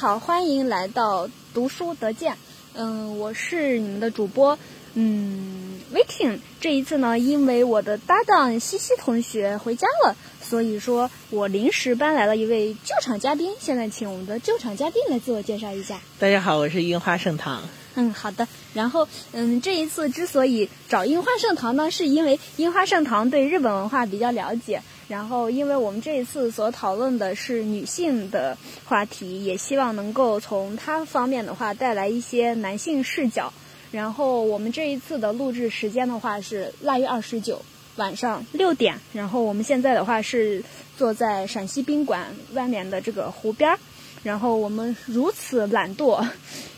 [0.07, 2.37] 好，欢迎来到读书得见。
[2.75, 4.57] 嗯，我是你们的主播，
[4.95, 6.39] 嗯，Viking。
[6.61, 13.53] 这一次呢，因为我的搭档西西同学回家了，所以说我临时搬来了一位救场嘉宾。
[13.59, 15.99] 现在请我们的救场嘉宾来自我介绍一下。
[16.21, 17.65] 大家好，我是樱花盛唐。
[17.97, 18.47] 嗯，好的。
[18.75, 24.81] 然后，嗯，这一次之所以找樱花盛堂呢，是因为樱花盛堂对日本文化比较了解。
[25.09, 33.53] 然后，因为我们这一次所讨论的是女性的话题，也希望能够从她方面的话带来一些男性视角。
[33.93, 37.63] 然后，我们这一次的录制时间的话是腊月二十九
[37.95, 38.99] 晚上六点。
[39.13, 40.65] 然后，我们现在的话是
[40.99, 43.79] 坐在陕西宾馆外面的这个湖边儿。
[44.25, 46.29] 然后，我们如此懒惰，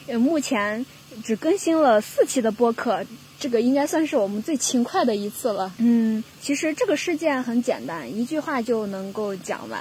[0.06, 0.84] 呃，目前
[1.24, 3.06] 只更新了四期的播客。
[3.40, 5.72] 这个应该算是我们最勤快的一次了。
[5.78, 9.80] 嗯，其实这个事件很简单，一句话就能够讲完。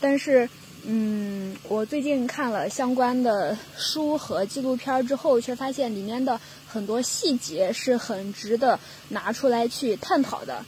[0.00, 0.48] 但是，
[0.84, 8.80] 嗯，我最近看了相关的书和纪录片之后，却发现里面的很多细节是很值得
[9.10, 10.64] 拿出来去探讨的。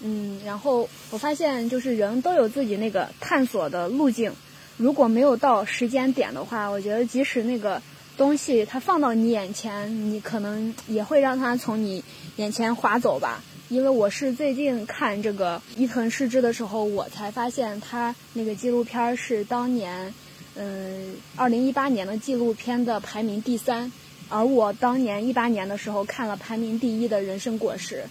[0.00, 4.32] 嗯，然后我发现，就是人都有自己那个探索的路径。
[4.76, 7.80] 如果没有到时间点的话，我觉得即使那个。
[8.16, 12.02] 东西它放到你眼前，你可能也会让它从你
[12.36, 13.42] 眼前划走吧。
[13.68, 20.14] 因为我是最近看这个伊藤诗织的时候，我才发现他那个纪录片是当年，
[20.54, 23.90] 嗯，二零一八年的纪录片的排名第三，
[24.28, 28.04] 而我当年一八年的时候看了排名第一的《人生果实》，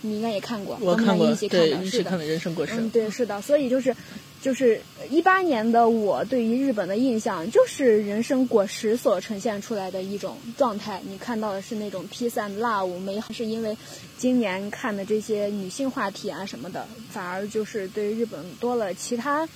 [0.00, 2.72] 你应该也看过，我看过，一起看，的，一起看的《人生果实》。
[2.78, 3.94] 嗯，对，是的，所以就是。
[4.42, 4.80] 就是
[5.10, 11.02] 一八年的我对于日本的印象，就是人生果实所呈现出来的一种状态。
[11.04, 13.76] 你看到的是那种 peace and love 美好，是因为
[14.16, 19.48] 今年看的这些女性话题啊什么的，反而就是对日本多了其他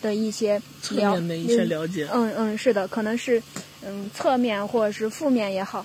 [0.00, 2.08] 的一些了的一些了解。
[2.12, 3.42] 嗯嗯，是的，可能是
[3.84, 5.84] 嗯侧面或者是负面也好。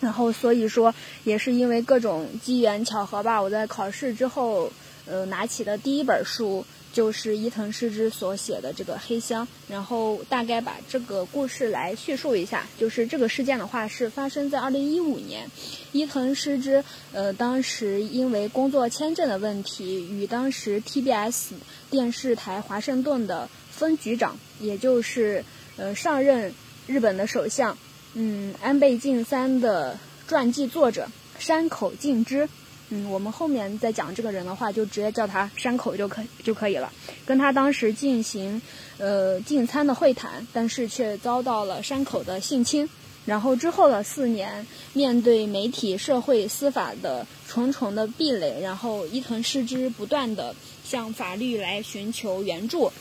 [0.00, 0.94] 然后所以说，
[1.24, 4.70] 也是因为各种机缘巧合吧，我在考试之后，
[5.06, 6.64] 呃，拿起的第一本书。
[6.92, 12.66] 就是伊藤诗织所写的这个黑箱，然后大概把这个故事来叙述一下。
[12.78, 15.50] 就是这个事件的话，是发生在二零一五年，
[15.92, 21.52] 伊藤诗织呃当时因为工作签证的问题，与当时 TBS
[21.90, 25.44] 电视台华盛顿的分局长，也就是
[25.76, 26.52] 呃上任
[26.86, 27.78] 日本的首相，
[28.12, 29.98] 嗯安倍晋三的
[30.28, 31.08] 传记作者
[31.38, 32.48] 山口敬之。
[32.94, 36.92] 嗯，我们后面再讲这个人的话，就直接叫他山口就可就可以了。
[37.24, 38.60] 跟他当时进行
[38.98, 42.86] 呃进餐的会谈，但是却遭到了山口的性侵。
[43.24, 50.54] 然后之后的四年，面对媒体、社会、司法的重重的壁垒，然后伊藤诗织不断的
[50.84, 52.92] 向法律来寻求援助。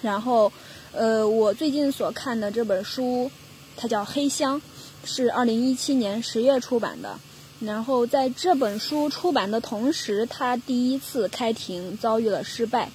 [0.00, 0.50] 然后，
[0.92, 3.30] 呃，我最近所看的这本书，
[3.76, 4.58] 它叫《黑箱》，
[5.04, 7.18] 是二零一七年十月出版的。
[7.64, 12.90] 然后在这本书出版的同时，他第一次开庭遭遇了失败。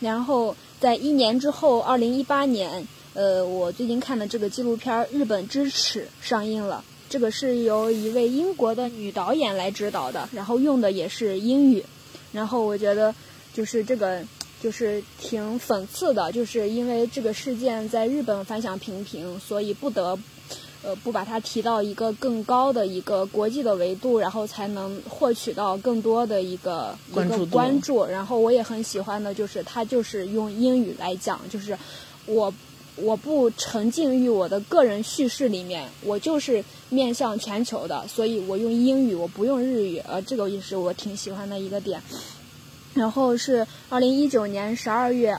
[0.00, 6.82] 然后在一年之后，二零一八年，呃，我最近看的这个纪录片《日本之耻》上映了。
[7.10, 11.84] 这个是由一位英国的女导演来指导的，然后用的也是英语。
[12.32, 13.14] 然后我觉得，
[13.52, 14.22] 就是这个
[14.62, 20.18] 就是挺讽刺的，就是因为这个事件在日本反响平平，所以不得。
[20.82, 28.04] 呃，不把它提到一个更高的一个国际的维度，然后才能获取到更多的一个一个关注。
[28.06, 31.76] 然后我也很喜欢的就是他就是用英语来讲，就是
[32.26, 32.52] 我
[32.94, 39.98] 我不沉浸于我的个人叙事里面，我就是面向全球的，所以我用英语，我不用日语。
[40.06, 42.00] 呃，这个也是我挺喜欢的一个点。
[42.94, 45.36] 然后是二零一九年十二月。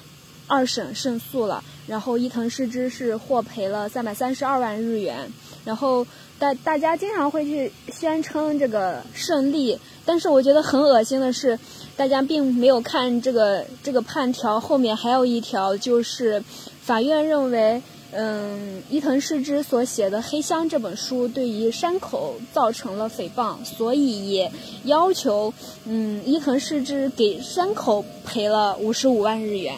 [0.49, 5.31] 二审胜诉了，然后伊藤诗织是获赔了三百三十二万日元，
[5.63, 6.05] 然后
[6.39, 11.59] 大大家经常会去宣称这个胜利，但是我觉得很恶心的是，
[11.95, 16.43] 大家并没有看这个这个判条后面还有一条，就是
[16.81, 17.79] 法院认为，
[18.11, 24.51] 嗯，伊藤诗织所写的《黑箱》这本书对于山口造成了诽谤，所以也
[24.85, 25.53] 要求，
[25.85, 29.75] 嗯，伊藤诗织给山口赔了五十五万日元。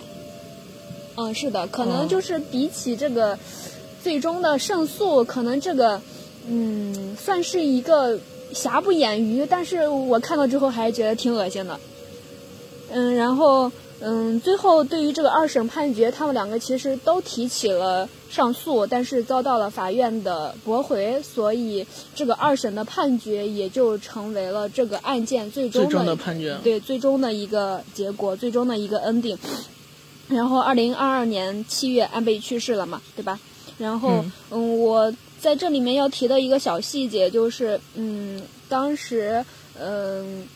[1.16, 3.38] 嗯，是的，可能哦就是比起这个
[4.04, 6.02] 最终的胜诉，可能这个
[6.48, 8.18] 嗯算是一个
[8.54, 11.80] 瑕不掩瑜，但是我看到之后还是觉得挺恶心的。
[12.92, 21.86] 嗯，然后嗯，最后对于这个二审判决，他们两个其实都提起了上诉，但是遭到了法院的驳回，所以
[22.16, 26.58] 这个二审的判决也就成为了这个案件最终的最终的判决。
[26.64, 29.38] 对最终的一个结果，最终的一个 ending。
[30.32, 33.40] 然后，二零二二年七月，安倍去世了嘛，对吧？
[33.78, 39.44] 然后，嗯嗯我在这里面要提的一个小细节就是，嗯，当时，
[39.80, 40.48] 嗯，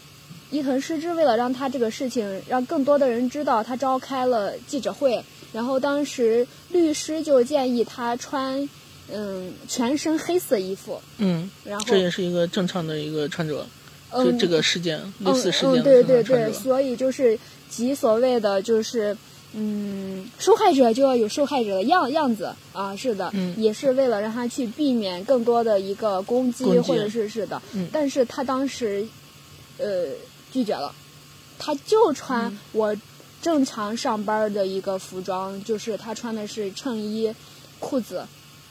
[0.51, 5.24] 伊藤诗织为了让他这个事情让更多的人知道，他召开了记者会。
[5.51, 8.69] 然后当时律师就建议他穿，
[9.12, 11.01] 嗯，全身黑色衣服。
[11.18, 13.66] 嗯，然后这也是一个正常的一个穿着，
[14.12, 16.54] 就嗯这个事件类似事嗯嗯，件的对对对。
[16.54, 17.39] 所以就是
[17.69, 19.16] 即所谓的就是，
[19.53, 23.53] 嗯，受害者就要有受害者的样样子啊，是的，嗯。
[23.57, 26.80] 也是为了让他去避免更多的一个攻击，攻击。
[26.80, 27.88] 或者是是的，嗯。
[27.92, 29.07] 但是他当时，
[29.77, 30.07] 呃，
[30.51, 30.94] 拒绝了，
[31.57, 32.95] 他就穿嗯我
[33.42, 37.33] 正常上班的一个服装，就是他穿的是衬衣、
[37.80, 38.25] 裤子。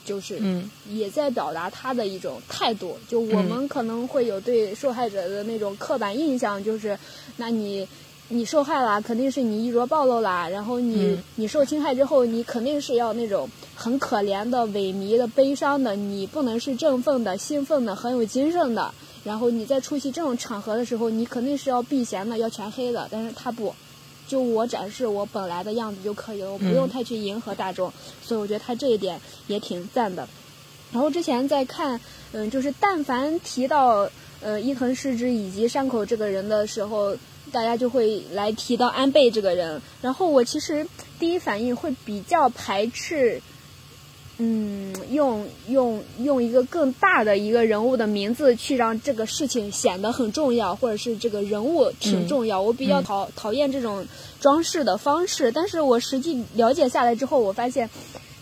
[0.05, 0.69] 就是嗯。
[0.87, 2.95] 也在表达他的一种态度。
[3.09, 3.45] 就我嗯。
[3.45, 6.95] 们可能会有对受害者的那种刻板印象，就是，
[7.37, 7.87] 那你
[8.29, 18.91] 你受害了，肯定是你衣着暴露啦，然后你、嗯你受侵害之后，你肯定是要那种很可怜的、萎靡的、悲伤的，你不能是振奋的、兴奋的、很有精神的。
[19.23, 23.07] 然后你在出席这种场合的时候，你肯定是要避嫌的，要全黑的。
[23.11, 23.75] 但是他不，
[24.27, 27.91] 就我展示我本来的样子就可以了，我不用嗯太去迎合大众。
[28.23, 30.27] 所以我觉得他这一点也挺赞的。
[30.91, 31.99] 然后之前在看，
[32.31, 34.09] 嗯，就是但凡提到
[34.41, 37.15] 呃伊藤诗织以及山口这个人的时候，
[37.51, 39.81] 大家就会来提到安倍这个人。
[40.01, 40.87] 然后我其实
[41.19, 43.41] 第一反应会比较排斥，
[44.37, 52.61] 嗯，用用用一个更大的一个人物的名字去让这个事情显得很重要，或者是这个人物挺嗯重要。
[52.61, 54.05] 我比较嗯讨讨厌这种
[54.41, 57.89] 装饰的方式，但是我实际了解下来之后，我发现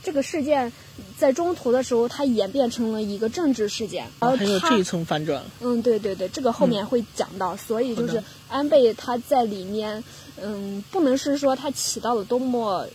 [0.01, 0.73] 这个事件
[1.23, 5.41] 在中途的时候，它演变成了一个政治事件，还有这一层反转。
[5.61, 10.03] 嗯，对对对，这个后面会讲到，所以就是安倍他在里面，
[10.35, 12.85] 嗯，不能是说他起到了多么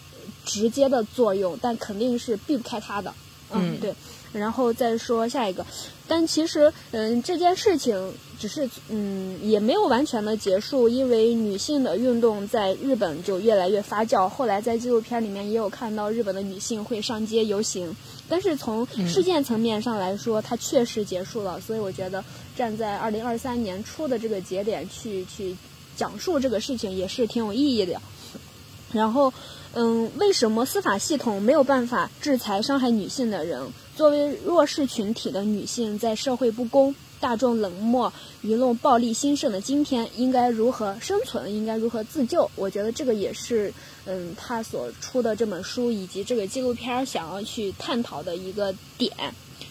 [0.44, 3.14] 直接的作用，但肯定是避不开他的。
[3.50, 3.94] 嗯，嗯对。
[4.32, 5.64] 然后再说下一个，
[6.06, 14.28] 但其实，嗯，这件事情只是，嗯，也没有完全的结束，因为女性的运动在日本就越来越发酵。
[14.28, 17.96] 后来在纪录片里面也有看到日本的女性会上街游行，
[18.28, 21.60] 但是从事件层面上来说，它确实结束了。
[21.60, 22.22] 所以我觉得
[22.56, 25.56] 站在二零二三年初的这个节点去去
[25.96, 28.00] 讲述这个事情也是挺有意义的。
[28.92, 29.32] 然后，
[29.74, 33.62] 嗯，为什么司法系统没有办法制裁伤害女性的人？
[33.96, 38.12] 作为弱势群体的女性，在社会不公、大众冷漠、
[38.42, 41.52] 舆论暴力兴盛的今天，应该如何生存？
[41.52, 42.50] 应该如何自救？
[42.54, 43.72] 我觉得这个也是，
[44.06, 49.12] 嗯，他所出的这本书以及这个纪录片想要去探讨的一个点。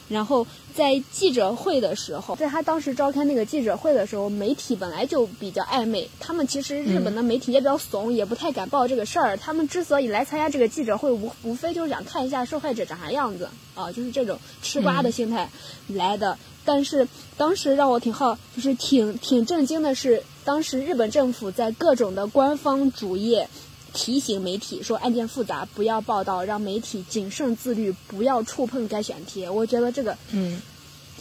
[0.08, 9.36] 然后在记者会的时候，在他当时召开那个记者会的时候，媒体本来就比较暧昧，他们其实日本的媒体也比较怂，也不太敢报这个事儿。
[9.38, 15.50] 他们之所以来参加这个记者会，无无非就是想看一下受害者长啥样子啊，就是这种吃瓜的心态
[15.88, 16.38] 来的。
[16.64, 23.50] 但是当时让我挺好，就是挺挺震惊的是，当时日本政府在各种的官方主页。
[23.94, 29.48] 提醒媒体说案件复杂，不要报道，让媒体谨慎自律，不要触碰该选题。
[29.48, 30.62] 我觉得这个嗯，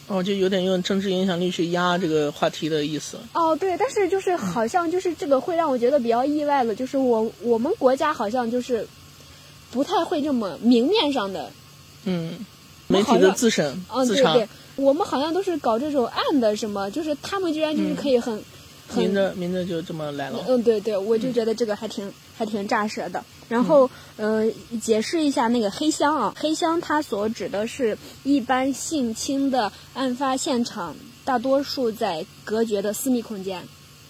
[0.09, 3.19] 哦，就有点用政治影响力去压这个话题的意思。
[3.33, 8.87] 哦，对，但是就是好像就是这个会让我觉得比较意外的，就是我我们国家好像就是
[9.71, 11.51] 不太会这么明面上的，
[12.05, 12.45] 嗯，
[12.87, 18.43] 媒体的自审、嗯，自查，对对，我们好像都是搞这种暗的什么，就是他们居然就是可以很、很
[18.95, 20.45] 明着明着就这么来了。
[20.47, 23.25] 嗯，对对，我就觉得这个还挺、还挺炸舌的。
[23.49, 24.51] 然后，呃，
[24.81, 33.67] 解释一下那个黑箱啊，黑箱它所指的是一般性侵的案发现场，大多数在隔绝的私密空间，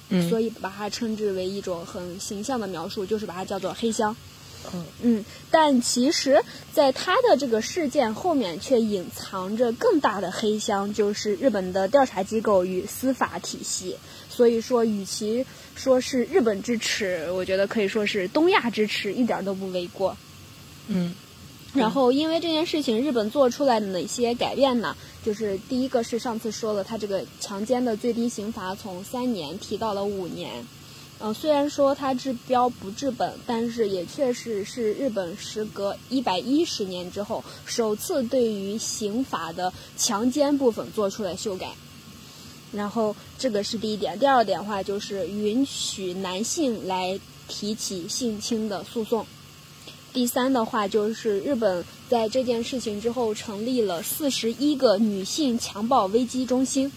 [0.09, 4.17] 嗯所以把它称之为一种很形象的描述，就是把它叫做黑箱。
[4.73, 6.43] 嗯嗯，但其实，
[6.73, 13.97] 在他的这个事件后面，却隐藏着更大的黑箱，就是日本的调查机构与司法体系。
[14.37, 20.15] 所以说，与其说是日本之耻，我觉得可以说是东亚之耻，一点都不为过。
[20.89, 21.15] 嗯
[21.73, 24.95] 然后，因为这件事情，日本做出来的哪些改变呢？
[25.25, 30.67] 就是第一个是上次说了，他这个强奸的最低刑罚从三年提到了五年。
[31.19, 41.69] 嗯、虽然说它治标不治本，但是也确实是日本时隔一百一十年之后，首次对于刑法的强奸部分做出了修改。
[42.73, 47.19] 然后这个是第一点，第二点的话就是允许男性来
[47.49, 49.27] 提起性侵的诉讼。
[50.13, 56.91] 第三的话就是日本在这件事情之后成立了四十一个女性强暴危机中心。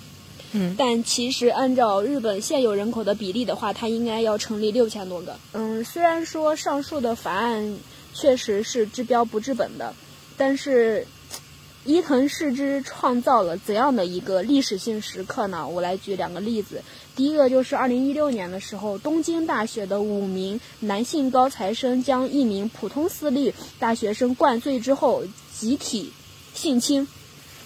[0.51, 5.37] 嗯但其实按照日本现有人口的比例的话，它应该要成立六千多个。
[5.51, 7.77] 嗯，虽然说上述的法案
[8.15, 9.93] 确实是治标不治本的，
[10.35, 11.05] 但是
[11.85, 15.67] 伊藤氏之创造了怎样的一个历史性时刻呢？
[15.67, 16.81] 我来举两个例子。
[17.15, 26.11] 第一个就是二零一六年的时候，东京大学的五名男性高材生将一名普通私立大学生灌醉之后集体
[26.53, 27.07] 性侵。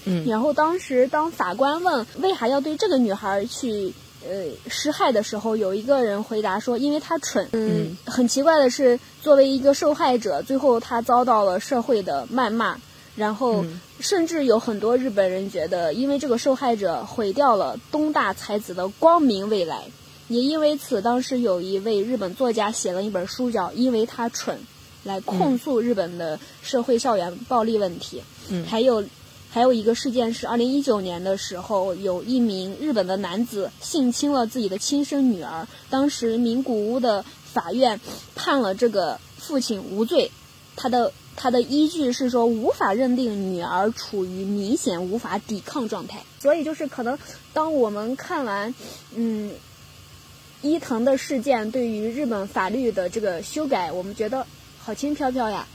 [0.06, 3.94] 嗯然后当时当法官问为啥要对这个女孩去
[4.28, 7.48] 呃施害的时候，有一个人回答说，因为她蠢。
[7.54, 12.78] 嗯，很奇怪的是，作为一个受害者，最后她遭到了社会的谩骂，
[13.16, 19.86] 然后嗯甚至有很多日本人觉得，因为这个受害者毁掉了东大才子的光明未来。
[20.28, 24.58] 也因为此，当时有一位日本作家写了一本书叫《因为他蠢》，
[25.04, 28.22] 来控诉日本的社会校园暴力问题。
[28.50, 29.06] 嗯还有
[29.50, 38.02] 还有一个事件是，二零一九年的时候，有一名日本的男子性侵了自己的亲生女儿，当时名古屋的法院
[38.36, 40.30] 判了这个父亲无罪，
[40.76, 47.18] 他的他的依据是说无法认定女儿处于明显无法抵抗状态，所以就是可能
[47.54, 48.74] 当我们看完，
[49.16, 49.52] 嗯。
[50.66, 54.48] 伊藤的事件对于日本法律的这个修改，我们觉得
[54.80, 55.68] 好轻飘飘呀。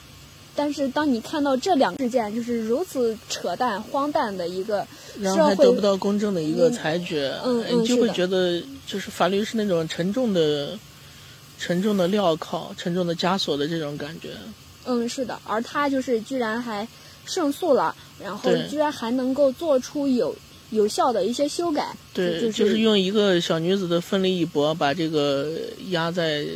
[0.57, 4.87] 但是当你看到这两个事件，就是如此扯淡、荒诞的一个
[5.21, 10.79] 然后还得不到公正的一个裁决，嗯嗯你就会觉得就是法律是那种沉重的、
[11.59, 14.31] 沉重的镣铐、沉重的枷锁的这种感觉。
[14.87, 16.87] 嗯，是的，而他就是居然还
[17.27, 20.35] 胜诉了，然后居然还能够做出有
[20.71, 25.59] 有效的一些修改，对，就就是用一个小女子的奋力一搏，把这个
[25.91, 26.47] 压在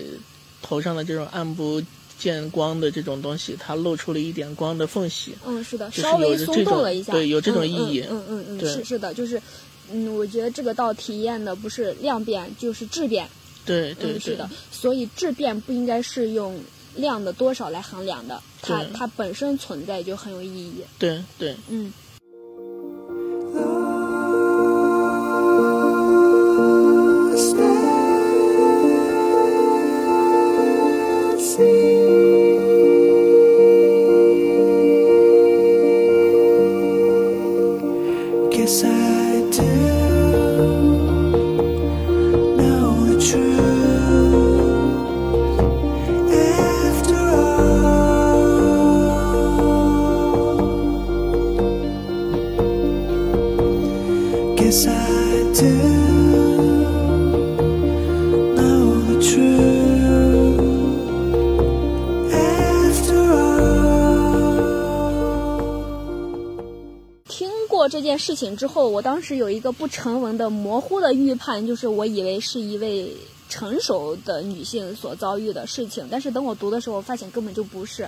[0.62, 1.82] 头上的这种暗不
[2.18, 5.34] 见光的这种东西，它露出了一点光的缝隙。
[5.44, 9.40] 嗯，是的，稍微松动了一下，对有这种嗯意义嗯嗯嗯嗯，是是的，就是，
[9.90, 13.28] 嗯，我觉得这个倒体验的不是量变，就是质变，
[13.66, 16.58] 对对嗯，是的，所以质变不应该是用
[16.96, 21.92] 量的多少来衡量的，它它本身存在就很有意义，对对，嗯。
[67.32, 73.16] 听过这件事情之后，我当时有一个不成文的模糊的预判，就是我以为是一位
[73.48, 78.06] 成熟的女性所遭遇的事情，但是等我读的时候，我发现根本就不是。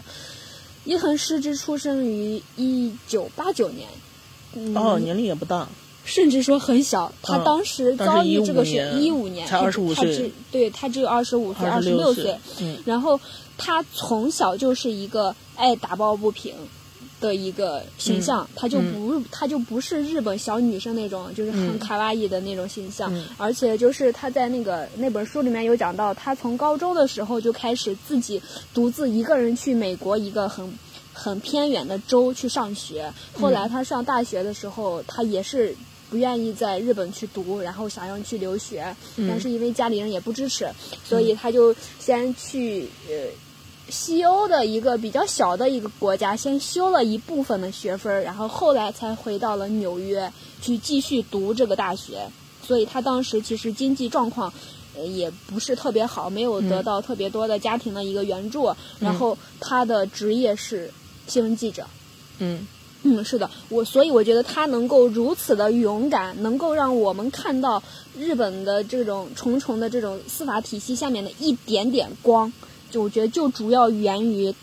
[0.84, 3.88] 伊藤诗织出生于一九八九年，
[4.52, 5.66] 嗯、哦，年龄也不大，
[6.04, 7.10] 甚至说很小。
[7.22, 13.18] 他嗯当时遭遇这个是15一五年，才他25他只岁对她只有二十五岁、二十26六岁嗯然后
[13.56, 16.54] 她从小就是一个爱打抱不平
[17.24, 21.78] 的一个形象，他就不他就不是日本小女生那种就是很嗯。
[21.78, 23.24] 卡哇伊的那种形象，嗯。
[23.38, 28.42] 而且就是她在那个那本书里面有讲到，她从高中的时候就开始自己
[28.74, 30.70] 独自一个人去美国一个很。
[31.16, 35.72] 很偏远的州去上学，后来他上大学的时候，他也是
[36.10, 39.28] 不愿意在日本去读，然后想要去留学，嗯。
[39.28, 40.68] 但是因为家里人也不支持，
[41.04, 43.14] 所以他就先去呃
[43.88, 52.28] 西欧的一个比较小的一个国家，先修了一部分的学分，然后后来才回到了纽约去继续读这个大学。
[52.62, 54.52] 所以他当时其实经济状况。
[54.96, 58.72] 呃，也不是特别好，没有得到特别多的家庭的一个援助。
[59.00, 60.88] 然后他的职业是
[61.26, 61.84] 新闻记者，
[62.38, 62.64] 嗯
[63.02, 67.82] 嗯，是的，我所以我觉得他能够如此的勇敢，能够让我们看到
[68.16, 72.52] 日本的这种重重的这种司法体系下面的一点点光，
[72.94, 74.54] 就我觉得就主要源于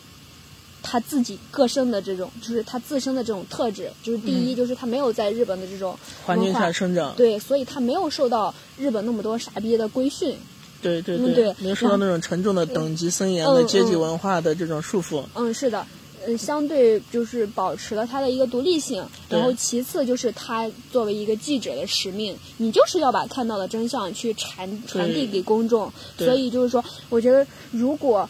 [0.82, 10.38] 他自己个身的这种，就是他自身的这种特质，就是第一，就是他没有在日本的这种环境下生长，对，所以他没有受到日本那么多傻逼的规训，
[10.82, 15.26] 对对嗯对没有受到那种沉重的等级森严嗯的阶级嗯文化的这种束缚。
[15.36, 15.86] 嗯，是的，
[16.26, 28.30] 呃，相对就是保持了他的一个独立性，然后其次就是他作为一个记者的使命，你就是要把看到的真相去传传递给公众，所以就是说，我觉得如果，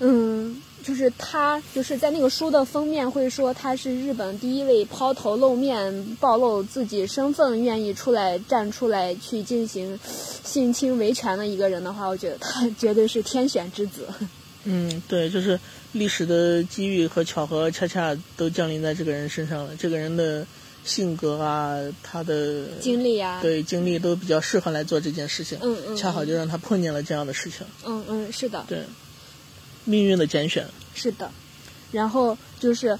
[0.00, 0.62] 嗯。
[0.84, 9.98] 就是他，就是在那个书的封面会说他是日本第一位抛头露面、暴露自己身份、愿意出来站出来去进行
[10.44, 14.06] 性侵维权的一个人的话，我觉得他绝对是天选之子。
[14.62, 15.58] 嗯，对，就是
[15.96, 19.74] 历史的机遇和巧合恰恰都降临在这个人身上了。
[19.76, 20.46] 这个人的
[20.84, 27.66] 性格啊，他的经历啊、对经历都比较适合来做这件事情，嗯嗯，恰好就让他碰见了这样的事情。
[27.84, 28.84] 嗯嗯，是的，对，
[29.84, 30.66] 命运的拣选。
[30.94, 31.30] 是的。
[31.92, 32.98] 然后就是，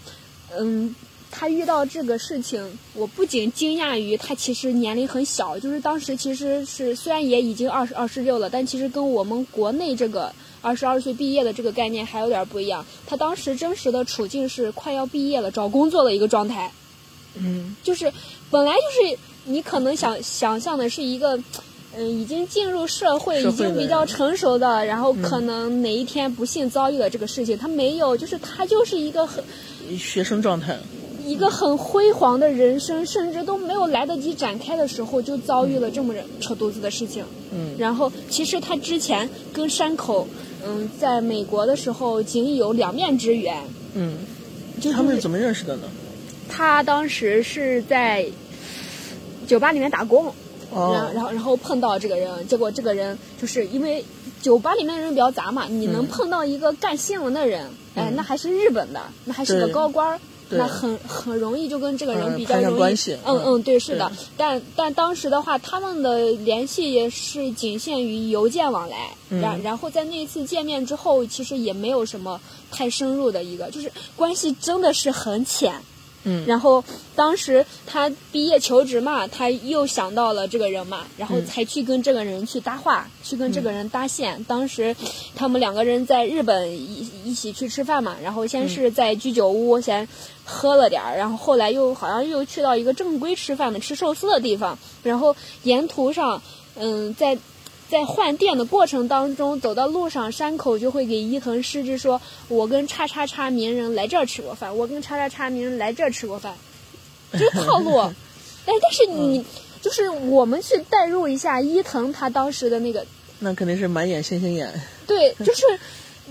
[0.56, 0.94] 嗯，
[1.30, 10.32] 他遇到这个事情，我不仅惊讶于他其实年龄很小，就是当时其实是虽然也已经二十二十六了，但其实跟我们国内这个
[10.66, 12.84] 二十二岁毕业的这个概念还有点不一样。
[13.06, 16.72] 他当时真实的处境是快要毕业了，找工作的一个状态。
[17.34, 18.12] 嗯，就是
[18.50, 21.38] 本来就是你可能想想象的是一个，
[21.96, 29.44] 嗯，已经进入社会，已经比较成熟的，然后嗯可能哪一天不幸遭遇了这个事情，他没有，就是他就是一个很
[29.96, 30.76] 学生状态。
[31.26, 37.24] 一个很辉煌的人生，甚至都没有来得及展开的时候，就遭遇了这么扯犊子的事情。
[37.52, 40.28] 嗯然后其实他之前跟山口，
[40.66, 43.62] 嗯，在美国的时候仅有两面之缘，
[43.94, 44.14] 嗯，
[44.80, 45.82] 就他们是怎么认识的呢？
[46.48, 48.26] 他当时是在
[49.46, 50.32] 酒吧里面打工，
[50.72, 54.04] 然然后然后碰到这个人，结果这个人就是因为
[54.42, 56.06] 酒吧里面的人比较杂嘛，你能嗯。
[56.06, 58.16] 碰到一个干新闻的人，哎，嗯。
[58.16, 64.10] 那还是日本的，那还是个高官那很很容易就跟这个人比较容易，关系嗯嗯嗯，对，是的。
[64.36, 75.80] 但但当时的话，他们的联系也是仅限于邮件往来，嗯然然后在那一次见面之后，其实也没有什么太深入的一个，就是关系真的是很浅。
[76.28, 76.82] 嗯，然后
[77.14, 84.42] 当时他毕业求职嘛，他又想到了这个人嘛，然后嗯才去跟这个人去搭话，去跟这个人搭线。
[84.44, 84.96] 当时
[85.36, 90.08] 他们两个人在日本一一起去吃饭嘛，然后先是在居酒屋先
[90.44, 96.42] 喝了点儿，然后后来又好像又去到一个正规吃饭的吃寿司的地方，然后沿途上，
[96.74, 97.38] 嗯，在。
[97.88, 106.54] 在换电的过程当中，走到路上，山口就会给伊藤诗织说：“我跟叉叉叉名人来这儿吃过饭，我跟叉叉叉名人来这儿吃过饭。”
[107.32, 107.96] 这是套路。
[108.66, 109.44] 哎，但是你、
[109.80, 113.06] 就是我们去代入一下伊藤他当时的那个，
[113.38, 114.72] 那肯定是满眼星星眼。
[115.06, 115.62] 对，就是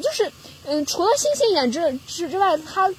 [0.02, 0.30] 就是
[0.66, 2.94] 嗯，除了星星眼之之之外，他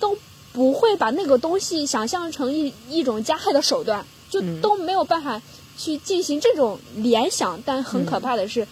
[0.00, 0.16] 都
[0.54, 5.42] 不会把那个东西想象成一一种加害的手段，就嗯都没有办法
[5.78, 7.58] 去进行这种联想。
[7.64, 8.68] 但很可怕的是，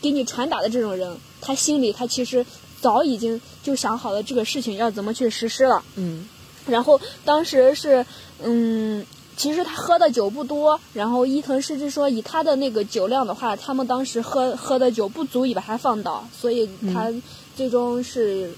[0.00, 2.46] 给你传达的这种人，他心里他其实
[2.80, 5.82] 早已经就想好了这个事情要怎么去实施了。
[5.96, 6.26] 嗯
[6.66, 8.04] 然后当时是，
[8.42, 9.06] 嗯，
[9.38, 10.78] 其实他喝的酒不多。
[10.92, 17.10] 然后伊藤诗织说，以他的那个酒量的话，他们当时喝喝的酒不足以把他放倒，所以他
[17.56, 18.52] 最终是，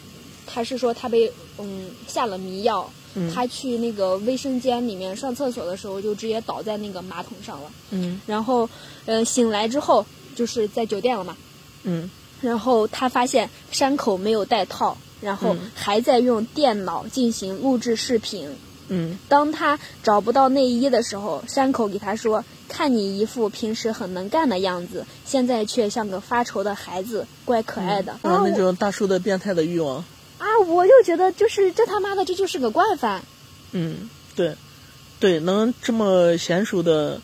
[0.45, 2.91] 他是说他被嗯下了迷药。
[3.15, 7.71] 嗯他去那个卫生间里面上厕所的时候，就直接倒在那个马桶上了。
[7.91, 8.69] 嗯然后，
[9.07, 11.37] 呃，醒来之后就是在酒店了嘛。
[11.83, 18.49] 嗯然后他发现山口没有带套，然后嗯还在用电脑进行录制视频。
[18.93, 28.13] 嗯当他找不到内衣的时候，山口给他说：“看你一副平时很能干的样子，现在却像个发愁的孩子，怪可爱的。
[28.23, 30.05] 啊，那种大叔的变态的欲望。
[30.41, 33.23] 啊，我就觉得就是这他妈的这就是个惯犯。
[33.73, 34.57] 嗯，对，
[35.21, 37.21] 对，能这么娴熟的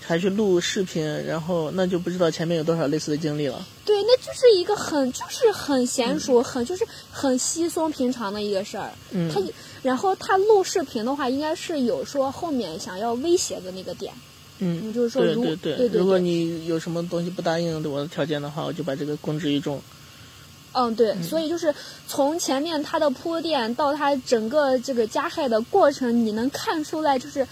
[0.00, 3.66] 还去录视频，然后那就不知道前面有多少类似的经历了。
[3.84, 8.92] 对，那就是一个很就是很娴熟、很就是很稀松平常的一个事儿。
[9.10, 9.42] 嗯他
[9.82, 14.14] 然后他录视频的话，应该是有说后面想要威胁的那个点。
[14.60, 19.82] 嗯，就是说如对对对如果你有什么东西不答应我的条件的话，我就把这个公之于众。
[20.72, 21.74] 嗯，对，所以就是
[22.06, 27.46] 从前面他的铺垫到他整个这个加害的过程，你能看出来，就是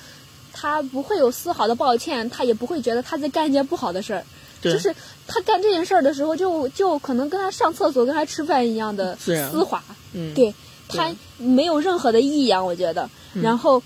[0.52, 4.24] 他不会有丝毫的抱歉，他也不会觉得他在干一件不好的事儿，
[4.61, 4.94] 就是
[5.26, 10.54] 他干这件事儿的时候就，就可能跟他上厕所、跟他吃饭一样的丝滑，嗯，对。
[10.92, 13.09] 他没有任何的异样，我觉得。
[13.35, 13.42] 嗯。
[13.44, 13.80] 然后，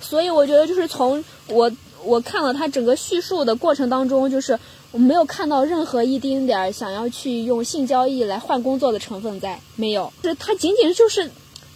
[0.00, 1.70] 所以我觉得就是从我
[2.02, 4.58] 我看了他整个叙述的过程当中，就是
[4.96, 10.10] 我没有看到任何一丁点儿想要去用性交易来换工作的成分在，没有。
[10.22, 11.30] 就是他仅仅就是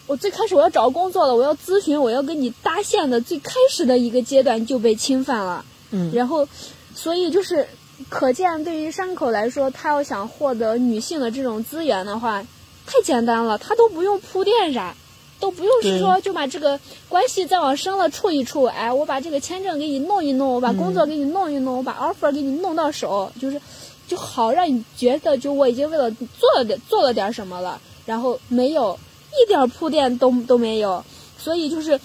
[0.06, 5.66] 我最开始我要找工作了，我要咨询，我要跟你搭线的最开始的一个阶段就被侵犯了。
[5.90, 6.48] 嗯然后，
[6.94, 7.68] 所以就是
[8.08, 12.42] 可见对于山口来说，他要想获得女性的这种资源的话，
[12.86, 14.96] 太简单了，他都不用铺垫啥。
[15.40, 23.60] 都不用是说就把这个关系再往深了处一处，哎，我把这个签证给你弄一弄，我把工作给你弄一弄，我把 offer 给你弄到手，就是
[24.06, 28.98] 就好让你觉得就我已经为了做了点做了点什么了，然后没有
[29.42, 31.02] 一点铺垫都都没有，
[31.38, 31.98] 所以就是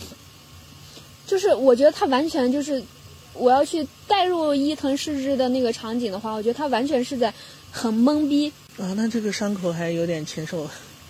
[1.28, 2.82] 就是我觉得他完全就是
[3.34, 7.34] 我要去带入伊藤诗织的那个场景的话，我觉得他完全是在
[7.71, 8.52] 很懵逼。
[8.78, 10.67] 啊，那这个伤口还有点禽兽。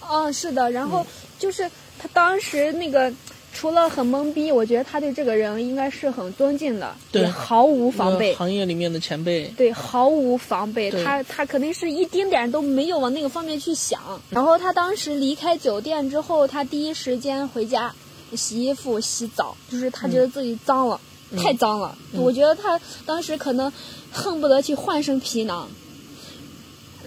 [0.08, 1.06] 哦，是的，然后
[1.40, 1.70] 就是
[2.06, 3.12] 他当时那个
[3.52, 8.36] 除了很懵逼，我觉得他对这个人应该是很尊敬的，对，毫无防备。
[8.36, 10.92] 行业里面的前辈，对，毫无防备。
[10.92, 14.22] 他他肯定是一丁点都没有往那个方面去想。
[14.30, 17.92] 然后他当时离开酒店之后，他第一时间回家
[18.36, 21.02] 洗衣服、洗澡，就是他觉得自己脏了，
[21.36, 21.98] 太脏了。
[22.12, 23.74] 我觉得他当时可能
[24.12, 25.68] 恨不得去换身皮囊。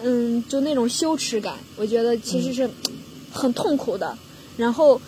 [0.03, 2.69] 嗯，就那种羞耻感，我觉得其实是
[3.31, 4.19] 很痛苦的。
[4.59, 5.01] 然后，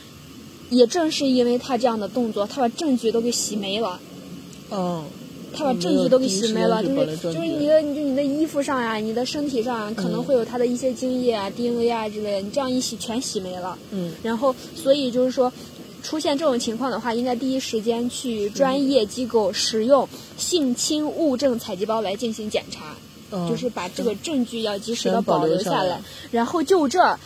[0.71, 4.01] 也正是因为他这样的动作，他把证据都给洗没了。
[4.71, 5.05] 哦。
[5.53, 13.77] 他把证据都给洗没了，就是就是你的，就你的衣服上呀，你的身体上可能会有他的一些精液啊、DNA 啊之类的，你这样一洗全洗没了。
[13.91, 14.13] 嗯。
[14.23, 15.53] 然后，所以就是说，
[16.05, 20.09] 出现这种情况的话，应该第一时间去专业机构使用
[20.39, 22.95] 性侵物证采集包来进行检查。
[23.49, 27.17] 就是把这个证据要及时的保留下来，然后就这，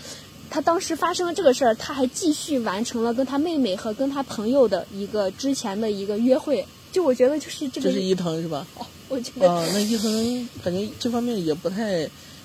[0.51, 6.65] 他当时发生了这个事儿，他还继续完成了跟他妹妹和跟他朋友的一个之前的一个约会。
[6.93, 7.89] 就我觉得就是这个。
[7.89, 8.67] 这是伊藤是吧？
[8.79, 9.49] 哦，我觉得。
[9.49, 12.01] 哦，那伊藤感觉这方面也不太，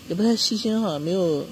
[0.07, 1.45] 也不太细心哈，没有。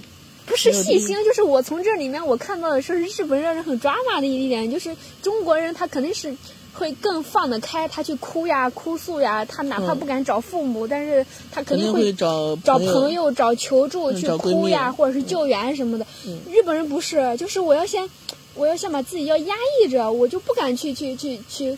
[0.46, 6.36] 不是细心，就是我从这里面我看到的是日本人很抓马的一点，就是中国人他肯定是。
[6.78, 16.06] 会更放得开，他去哭呀、哭诉呀，他哪怕不敢找父母，但是他肯定会找找朋友、找求助去哭呀，或者是救援什么的。
[16.50, 18.08] 日本人不是，就是我要先，
[18.54, 21.78] 我要先把自己要压抑着，我就不敢去去去去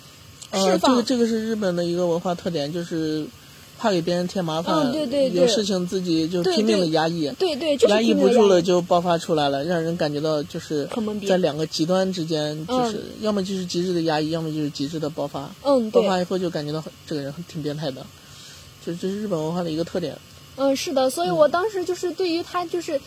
[0.53, 0.91] 释放。
[0.91, 3.25] 这个这个是日本的一个文化特点，就是。
[3.79, 10.85] 怕给别人添麻烦，对对有事情自己就拼命的压抑，对对，压抑不住了就爆发出来了，让人感觉到就是
[11.25, 15.49] 在两个极端之间，就是要么就是极致的压抑，要么就是极致的爆发。
[15.63, 18.05] 嗯，爆发以后就感觉到这个人挺变态的，
[18.85, 20.17] 就这是日本文化的一个特点。
[20.57, 22.99] 嗯，是的，所以我当时就是对于他就是。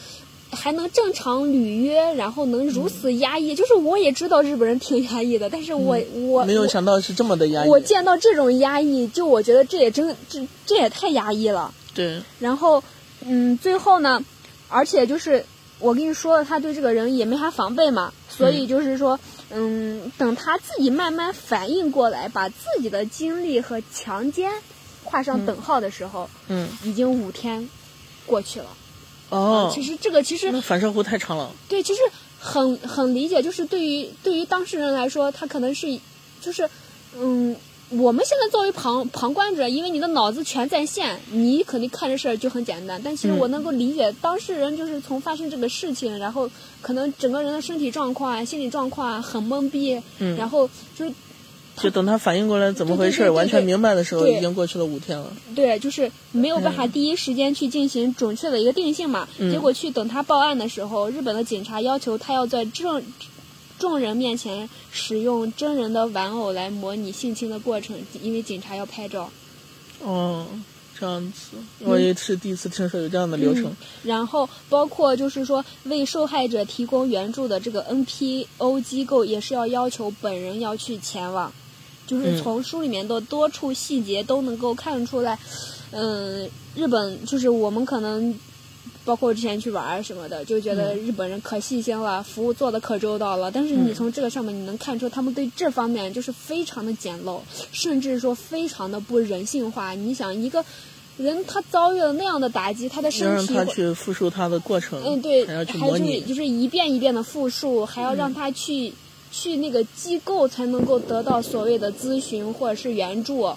[0.52, 7.68] 还能正常履约，然后能如此压抑，就是我也知道日本人挺压抑的，但是我我没有想到是这么的压抑。
[7.68, 11.72] 我见到这种压抑，就我觉得这也真这这也太压抑了。
[11.94, 12.22] 对。
[12.38, 12.84] 然后，
[13.24, 14.22] 嗯，最后呢，
[14.68, 15.44] 而且就是
[15.78, 19.18] 我跟你说了，他对这个人也没啥防备嘛，所以就是说，
[19.50, 24.52] 嗯，等他自己慢慢反应过来，把自己的经历和强奸
[25.02, 27.68] 画上等号的时候，嗯，已经五天
[28.26, 28.66] 过去了。
[29.32, 31.50] 哦，其实这个其实那反射弧太长了。
[31.66, 32.00] 对，其实
[32.38, 35.98] 很很理解，就是对于对于当事人来说，他可能是，
[36.40, 36.68] 就是
[37.16, 37.56] 嗯，
[37.88, 43.00] 我们现在作为旁旁观者，因为你的脑子全在线，你肯定看这事儿就很简单。
[43.02, 46.50] 但其实我能够理解当事人，就是从发生这个事情，然后
[46.82, 49.98] 可能整个人的身体状况啊、心理状况啊很懵逼，
[50.36, 51.12] 然后就是。
[51.82, 55.32] 就等他反应过来怎么回事，完全明白的时候，已经过去了五天了。
[55.52, 59.28] 对，就是没有办法第一时间去进行准确的一个定性嘛。
[59.36, 63.02] 结果去等他报案的时候，日本的警察要求他要在证
[63.80, 69.28] 众人面前使用真人的玩偶来模拟性侵的过程，因为警察要拍照。
[70.04, 70.46] 哦，
[70.96, 73.74] 这样子，我也是第一次听说有这样的流程。
[74.04, 81.52] 然后包括就是说为受害者提供援助的这个 NPO 机构，也是要要求本人要去前往。
[82.12, 85.38] 就是从书里面的多处细节都能够看出来，
[85.92, 86.46] 嗯，
[86.76, 88.38] 日本就是我们可能，
[89.02, 93.50] 包括之前去玩什么的，就觉得日本人可细心了，服务做的可周到了。
[93.50, 97.40] 但是你从这个上面你能看出，他们对这方面就是非常的简陋，
[97.72, 99.94] 甚至说非常的不人性化。
[99.94, 100.62] 你想一个
[101.16, 108.92] 人他遭遇了那样的打击，他的身体让他去复述他的过程，嗯，对，还要去模拟，就是一遍一遍的复述，还要让他去。
[109.32, 113.50] 去那个机构才能够得到所谓的咨询或者是援助，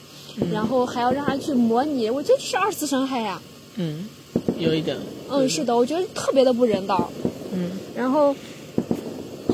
[0.51, 3.39] 然后还要让他去模拟，我觉得这是二次伤害呀。
[3.75, 4.07] 嗯，
[4.57, 4.97] 有一点。
[5.29, 7.11] 嗯，是的，我觉得特别的不人道。
[7.53, 7.71] 嗯。
[7.93, 8.33] 然后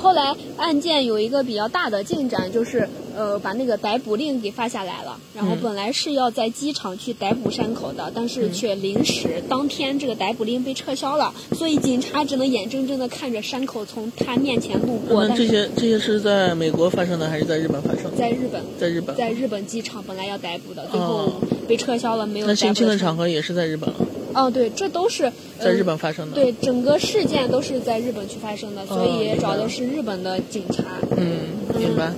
[0.02, 18.18] 后来案件有一个比较大的进展，就是呃把那个逮捕令给发下来了，然后嗯本来是要在机场去逮捕山口的，但是却临时当天这个逮捕令被撤销了，所以警察只能眼睁睁的看着山口从他面前路过，那这些这些是在美国发生的还是在日本发生的？
[18.18, 18.62] 在日本。
[18.80, 19.16] 在日本。
[19.16, 21.34] 在日本机场本来要逮捕的，最后哦
[21.68, 23.96] 被撤销了，没有那性侵的场合也是在日本了，
[24.34, 26.36] 哦，对，这都是呃在日本发生的。
[26.36, 30.84] 对，整个事件都是在日本去发生的，所以也找的是日本的警察。
[31.18, 31.40] 嗯，
[31.78, 32.12] 明白。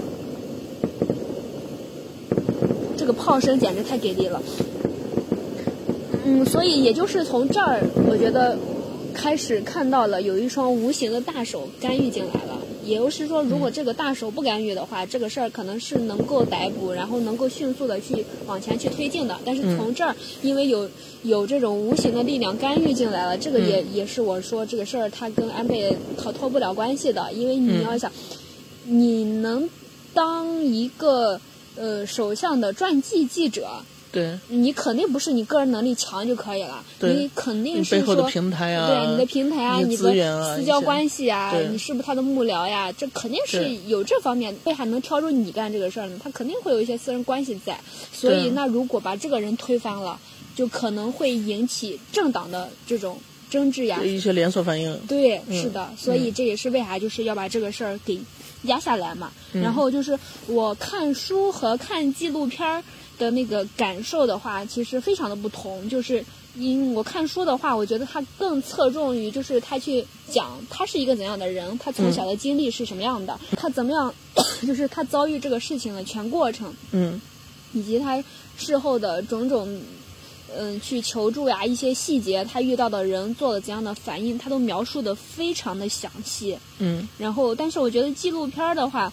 [2.95, 4.41] 这个炮声简直太给力了。
[6.25, 8.57] 嗯，所以也就是从这儿，我觉得
[9.13, 12.52] 开始看到了有一双无形的大手干预进来了。
[12.85, 19.39] 也就是说，如果这个大手不干预的话，这个事儿可能是能够逮捕，然后能够迅速的去往前去推进的。
[19.45, 20.89] 但是从这儿，因为有
[21.23, 28.11] 有这种无形的力量干预进来了，这个也、也是我说这个事儿它跟安倍逃脱不了关系的，因为你要想，
[28.85, 29.69] 你能
[30.13, 31.39] 当一个
[31.75, 33.67] 呃首相的传记记者，
[34.13, 42.91] 对，你肯定不是你个人能力强就可以了，对你肯定你是背后的说平台啊，对你的平台啊，你你资源啊的私交关系啊，你是不是他的幕僚呀？
[42.91, 46.19] 这肯定是有这方面，为啥能挑出你干这个事儿呢？
[46.23, 47.79] 他肯定会有一些私人关系在，
[48.11, 50.19] 所以那如果把这个人推翻了，
[50.55, 53.17] 就可能会引起政党的这种
[53.49, 54.05] 争执呀有。
[54.05, 54.95] 一些连锁反应。
[55.07, 58.19] 对，嗯是的，所以这也是为啥就是要把这个事儿给
[58.63, 59.31] 压下来嘛。
[59.53, 62.83] 嗯然后就是我看书和看纪录片儿
[63.17, 65.87] 的那个感受的话，其实非常的不同。
[65.89, 66.23] 就是
[66.55, 74.13] 因我看书的话，我觉得他更侧重于就是他去讲他是一个怎样的人，他从小的经历是什么样的，他怎么样，
[74.67, 76.73] 就是他遭遇这个事情的全过程。
[76.91, 77.19] 嗯
[77.75, 78.23] 以及他
[78.55, 79.81] 事后的种种，
[80.55, 86.55] 嗯，去求助呀，一些细节，他遇到的人做了怎样的反应，他都描述的非常的详细。
[86.77, 89.11] 嗯然后，但是我觉得纪录片儿的话，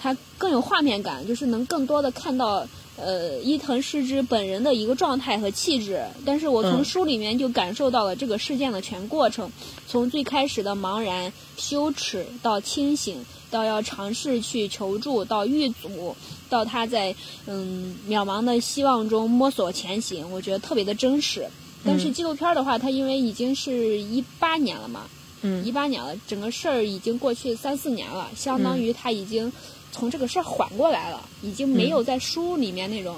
[0.00, 2.66] 它更有画面感，就是能更多的看到
[3.02, 6.04] 呃伊藤诗织本人的一个状态和气质。
[6.24, 9.50] 但是我从嗯书里面就感受到了这个事件的全过程，
[9.88, 16.14] 从最开始的茫然、羞耻到清醒，到要尝试去求助，到遇阻，
[16.48, 17.14] 到他在
[17.46, 21.48] 嗯渺茫的希望中摸索前行，我觉得特别的真实。
[21.82, 25.08] 但是嗯纪录片儿的话，它因为已经是一八年了嘛，
[25.40, 29.50] 嗯一嗯八年了，整个事儿已经过去三四年了，相当于他已经
[29.92, 33.16] 从这个事儿缓过来了，已经没有在书里面那种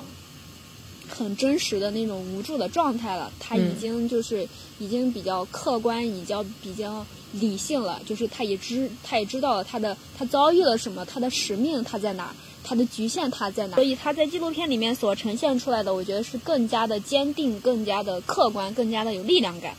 [1.08, 12.34] 很真实的那种无助的状态了，他已嗯经就是已经比较客观，比较比较理性了，就是他也知他也知道了他的他遭遇了什么，他的使命他在哪儿。
[12.64, 13.74] 他的局限他在哪？
[13.74, 19.74] 所以他在纪录片里面所呈现出来的，我觉得是更加的坚定、更加的客观、更加的有力量感。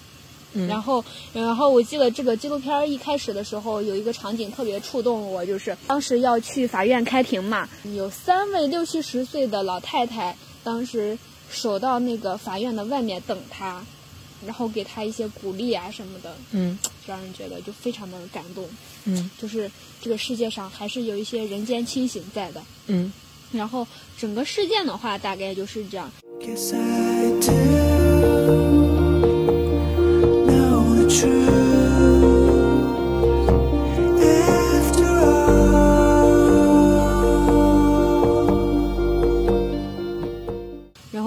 [0.53, 11.17] 嗯然后，然后我记得这个纪录片一开始的时候，有一个场景特别触动我，就是当时要去法院开庭嘛，有三位六七十岁的老太太，当时
[11.49, 13.83] 守到那个法院的外面等他，
[14.45, 18.67] 然后给他一些鼓励啊什么的，嗯让人觉得就非常的感动。
[19.05, 19.69] 嗯就是
[20.01, 22.61] 这个世界上还是有一些人间清醒在的。
[22.87, 23.11] 嗯
[23.51, 23.85] 然后
[24.17, 26.11] 整个事件的话，大概就是这样。
[26.39, 28.82] Guess I do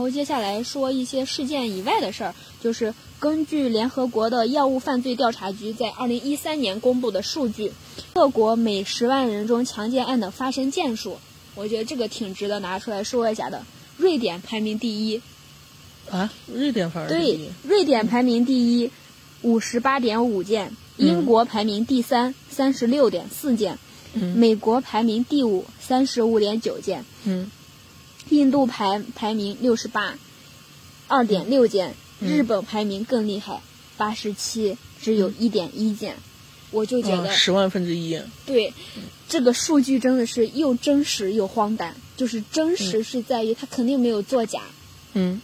[0.09, 7.73] 接下来说一些事件以外的事儿，就是根据联合国的药物犯罪调查局在二零一三年公布的数据，
[8.15, 11.19] 各国每十万人中强奸案的发生件数，
[11.55, 13.65] 我觉得这个挺值得拿出来说一下的。
[13.99, 15.21] 瑞典排名第一，
[16.11, 18.91] 啊，瑞典反而是第对，瑞典排名第一，
[19.43, 23.77] 五十八点五件；英国排名第三，三十六点四件；
[24.15, 24.37] 嗯。
[24.37, 27.51] 美国排名第五，三十五点九件；嗯。
[28.31, 30.19] 印度排排名六十八，
[31.07, 32.29] 二点六件；嗯。
[32.29, 33.61] 日本排名更厉害，
[33.97, 36.17] 八十七，只有一点一件。
[36.73, 38.75] 我就觉得，啊十万分之一，对
[39.29, 41.95] 这个数据真的是又真实又荒诞。
[42.17, 44.63] 就是真实是在于它肯定没有作假，
[45.13, 45.41] 嗯。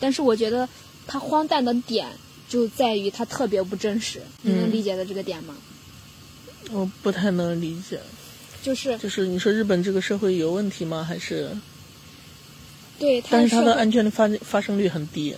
[0.00, 0.68] 但是我觉得
[1.06, 2.08] 它荒诞的点
[2.52, 4.20] 就在于它特别不真实。
[4.42, 5.54] 你能嗯理解的这个点吗？
[6.70, 7.98] 我不太能理解，
[8.62, 11.02] 就是就是你说日本这个社会有问题吗？
[11.02, 11.56] 还是？
[12.98, 15.34] 对它但是它的案件的发发生率很低。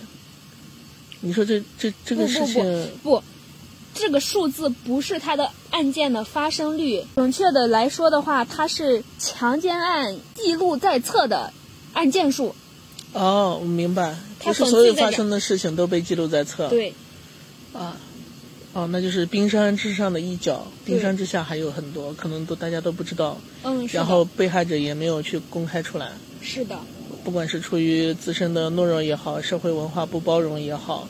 [1.21, 3.23] 你说这这这个不不事情，不，
[3.93, 11.53] 这个数字不是它的案件的发生率，准确的来说的话，它是强奸案记录在册的
[11.93, 12.53] 案件数。
[13.13, 16.67] 哦，我明白，它不是所有发生的事情都被记录在册。
[16.67, 16.93] 对，
[17.77, 17.97] 啊，
[18.73, 23.37] 哦，那就是冰山之上的一角，冰山之下还有很多，可能都大家都不知道。
[23.63, 26.11] 嗯，然后被害者也没有去公开出来，
[26.41, 26.79] 是的，
[27.23, 31.07] 不管是出于自身的懦弱也好，社会文化不包容也好，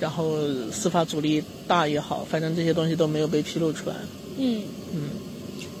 [0.00, 0.36] 然后
[0.72, 3.96] 司法阻力大也好，反正这些东西都没有被披露出来。
[4.38, 4.62] 嗯。
[4.94, 5.10] 嗯，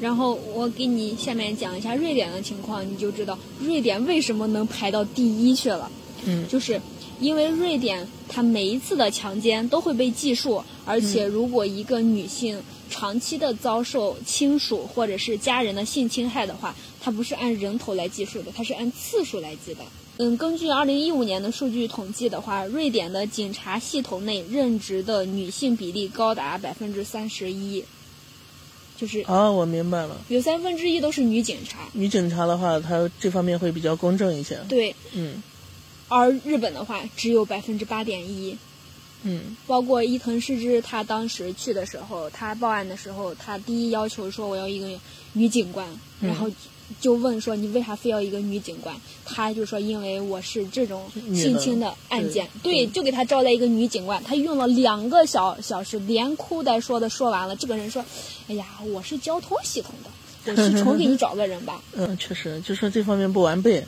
[0.00, 5.90] 然后我给你下面讲一下瑞典的情况，你就知道瑞典为什么能排到第一去了。
[6.24, 6.80] 嗯就是
[7.20, 19.80] 因为瑞典它每一次的强奸都会被计数，而且如果一个女性长期的遭受亲属或者是家人的性侵害的话，它不是按人头来计数的，它是按次数来计的。
[20.18, 27.84] 嗯，根据二零一五年的数据统计的话，瑞典的警察系统内任职的女性比例高达百分之三十一，
[28.96, 30.16] 就是啊，我明白了。
[30.28, 31.80] 有三分之一都是女警察。
[31.92, 34.58] 女警察的话，她这方面会比较公正一些。
[34.68, 35.42] 对，嗯
[36.08, 38.56] 而日本的话只有百分之八点一。
[39.22, 39.56] 嗯。
[39.66, 44.88] 包括伊藤诗织，他当时去的时候，他报案的时候，他第一要求说我要一个
[45.32, 45.88] 女警官，
[46.20, 46.28] 嗯。
[46.28, 46.50] 然后
[47.00, 48.94] 就问说你为啥非要一个女警官？
[49.24, 52.86] 他就说因为我是这种性侵的案件，对。
[52.86, 58.04] 对，就给他招来一个女警官，他用了两个小小时，连哭带说的说完了，这个人说，
[58.46, 63.84] 哎呀，我是交通系统的，我去重给你 找个人吧，嗯，确实，就说这方面不完备，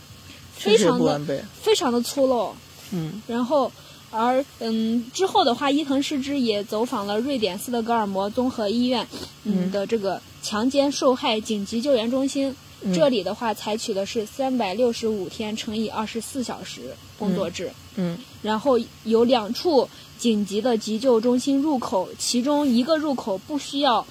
[0.58, 1.44] 非常的。
[1.62, 2.50] 非常的粗陋。
[2.90, 3.70] 嗯然后，
[4.10, 9.06] 而嗯之后的话，伊藤诗织也走访了瑞典斯德哥尔摩综合医院，
[9.44, 12.54] 嗯嗯的这个强奸受害紧急救援中心。
[12.80, 24.06] 嗯这里的话，采取的是三百六十五天乘以二十四小时工作制，嗯然后有两处紧急的急救中心入口，其中一个入口不需要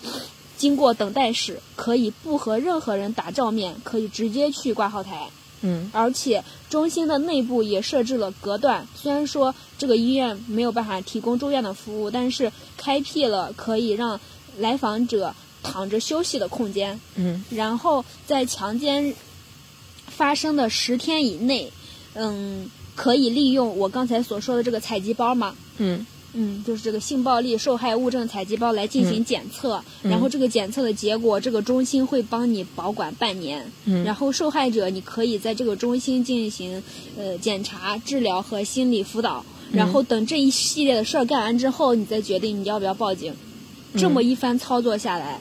[0.57, 5.29] 经过等待室，可以不和任何人打照面，可以直接去挂号台。
[5.61, 8.87] 嗯而且中心的内部也设置了隔断。
[8.95, 14.19] 虽然说这个医院没有办法提供住院的服务，但是开辟了可以让
[14.57, 16.99] 来访者躺着休息的空间。
[17.15, 19.13] 嗯然后在强奸
[20.07, 21.71] 发生的十天以内，
[22.13, 25.55] 嗯，可以利用我刚才所说的这个采集包嘛。
[25.77, 26.05] 嗯
[26.39, 30.11] 嗯，就是这个性暴力受害物证采集包来进行检测，嗯。
[30.11, 33.65] 然后这个检测的结果，这个中心会帮你保管半年。
[33.85, 36.83] 嗯，然后受害者你可以在这个中心进行
[37.17, 43.33] 呃检查、治疗和心理辅导，然后等这一系列的事儿干完之后，你再决定你要不要报警。
[43.95, 45.39] 这么一番操作下来，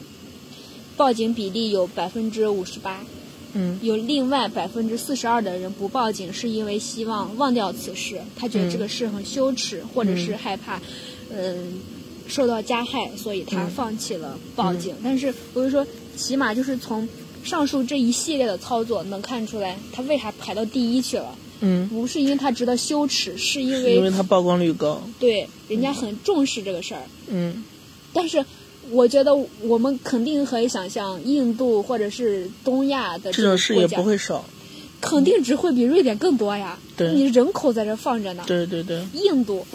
[0.96, 3.04] 报警比例有百分之五十八，
[3.56, 10.80] 嗯有另外百分之四十二的人不报警，是因为希望忘掉此事，他觉得这个事很羞耻，或者是害怕，
[11.30, 11.80] 嗯、
[12.28, 14.94] 受到加害，所以他嗯放弃了报警。
[15.02, 17.08] 但是我就说，起码就是从
[17.42, 21.34] 上述这一系列的操作能看出来，他为啥排到第一去了？
[21.60, 25.02] 嗯，不是因为他值得羞耻，是因为因为他曝光率高。
[25.18, 27.02] 对人家很重视这个事儿。
[27.28, 27.64] 嗯
[28.12, 28.44] 但是
[28.90, 34.44] 我觉得我们肯定可以想象，印度或者是东亚的这种事也不会少。
[34.98, 36.78] 肯定只会比瑞典更多呀。
[36.96, 38.42] 对你人口在这放着呢。
[38.46, 39.66] 对对对，印度，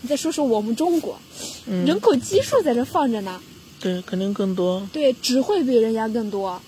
[0.00, 1.18] 你再说说我们中国，
[1.66, 3.40] 嗯，人口基数在这放着呢。
[3.78, 6.60] 对肯定更多，对，只会比人家更多。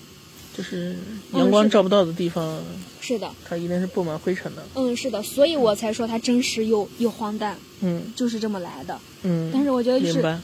[0.55, 0.95] 就是
[1.33, 2.61] 嗯阳光照不到的地方，
[3.01, 4.63] 是的，它一定是布满灰尘的。
[4.75, 8.99] 嗯，是的，所以我才说它真实又又荒诞，嗯就是这么来的。
[9.23, 10.39] 嗯，但是我觉得是，明白。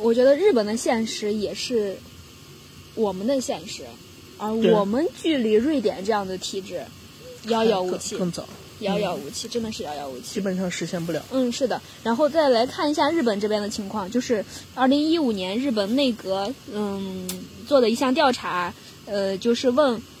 [0.00, 1.96] 我觉得日本的现实也是
[2.94, 3.84] 我们的现实，
[4.38, 6.82] 而我们距离瑞典这样的体制
[7.48, 8.48] 遥遥无期，更更早，
[8.80, 10.40] 遥遥无期，真的是遥遥无期基。
[10.40, 11.22] 本上实现不了。
[11.30, 11.80] 嗯，是的。
[12.02, 17.28] 然后再来看一下日本这边的情况，就是二零一五年日本内阁嗯
[17.66, 18.72] 做的一项调查，
[19.06, 20.00] 呃，就是问。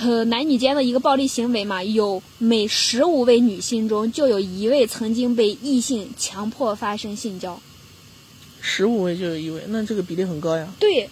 [0.00, 7.62] 呃，男女间的一个暴力行为嘛，有每十五位女性中就有一位曾经被异性强迫发生性交。
[8.66, 10.66] 十五位就有一位，那这个比例很高呀。
[10.80, 11.10] 对。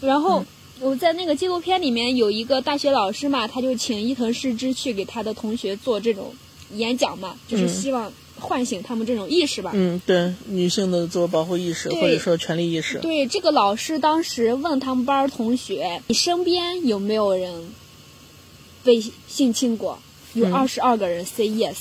[0.00, 0.44] 然后
[0.80, 6.34] 我在那个纪录片里面有一个大学老师嘛，他就请伊藤诗织去给他的同学做这种
[6.72, 9.70] 演讲嘛，就是嗯希望唤醒他们这种意识吧。
[9.72, 12.98] 嗯，对，女性的自我保护意识或者说权利意识。
[12.98, 17.70] 对，这个老师当时问他们班同学：“你身边有没有人
[18.82, 20.00] 被性侵过？”
[20.34, 21.76] 有嗯二十二个人 say yes，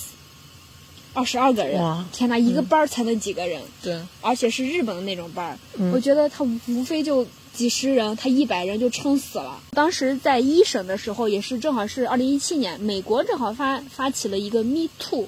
[1.14, 2.06] 二十二个人！
[2.12, 5.58] 天哪，一个班儿才能几个人，对，而且是日本的那种班
[5.94, 9.60] 我觉得他无非就几十人，他一百人就撑死了。
[9.72, 15.28] 当时在一审的时候，也是正好是二零一七年，美国正好发发起了一个 Me Too，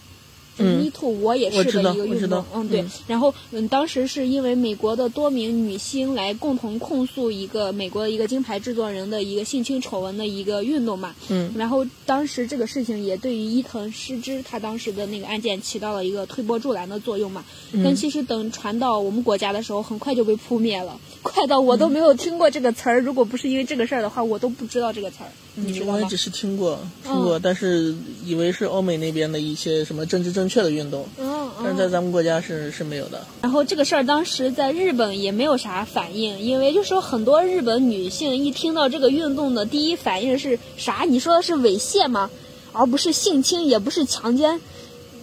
[0.58, 2.44] 就是嗯 Me Too，我也是的一个运动。
[2.54, 2.92] 嗯，对嗯。
[3.08, 11.16] 然后嗯，当时是因为美国的多名女星来共同控诉一个美国的一个金牌制作人的一个性侵丑闻的一个运动嘛。
[11.30, 17.44] 嗯然后当时这个事情也对于伊藤诗织她当时的那个案件起到了一个推波助澜的作用嘛。
[17.72, 23.02] 嗯但其实等传到我们国家的时候，很快就被扑灭了， 快到我都没有听过这个词儿。
[23.02, 26.16] 如果不是因为这个事儿的话，我都不知道这个词儿，你知道吗嗯我也只？
[26.18, 27.94] 是听过听过，嗯但是
[28.26, 31.92] 以为是欧美那边的一些什么政治正确的运动，嗯但是在嗯。
[31.92, 33.26] 咱们国家是是没有的。
[33.42, 41.06] 然后这个事儿当时在日本也没有啥反应，因为就说很多日本女性一听到这个运动的第一反应是啥？
[41.08, 42.30] 你说的是猥亵吗？
[42.74, 44.60] 而不是性侵，也不是强奸。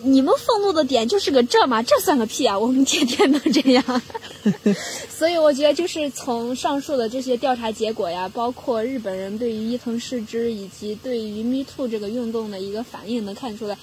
[0.05, 1.83] 你们愤怒的点就是个这吗？
[1.83, 2.59] 这算个屁啊！
[2.59, 4.03] 我们天天都这样。
[5.17, 13.79] 所以我觉得，就是从上述的这些调查结果呀，包括日本人对于伊藤诗织以及对于 Me Too 这个运动的一个反应，能看出来，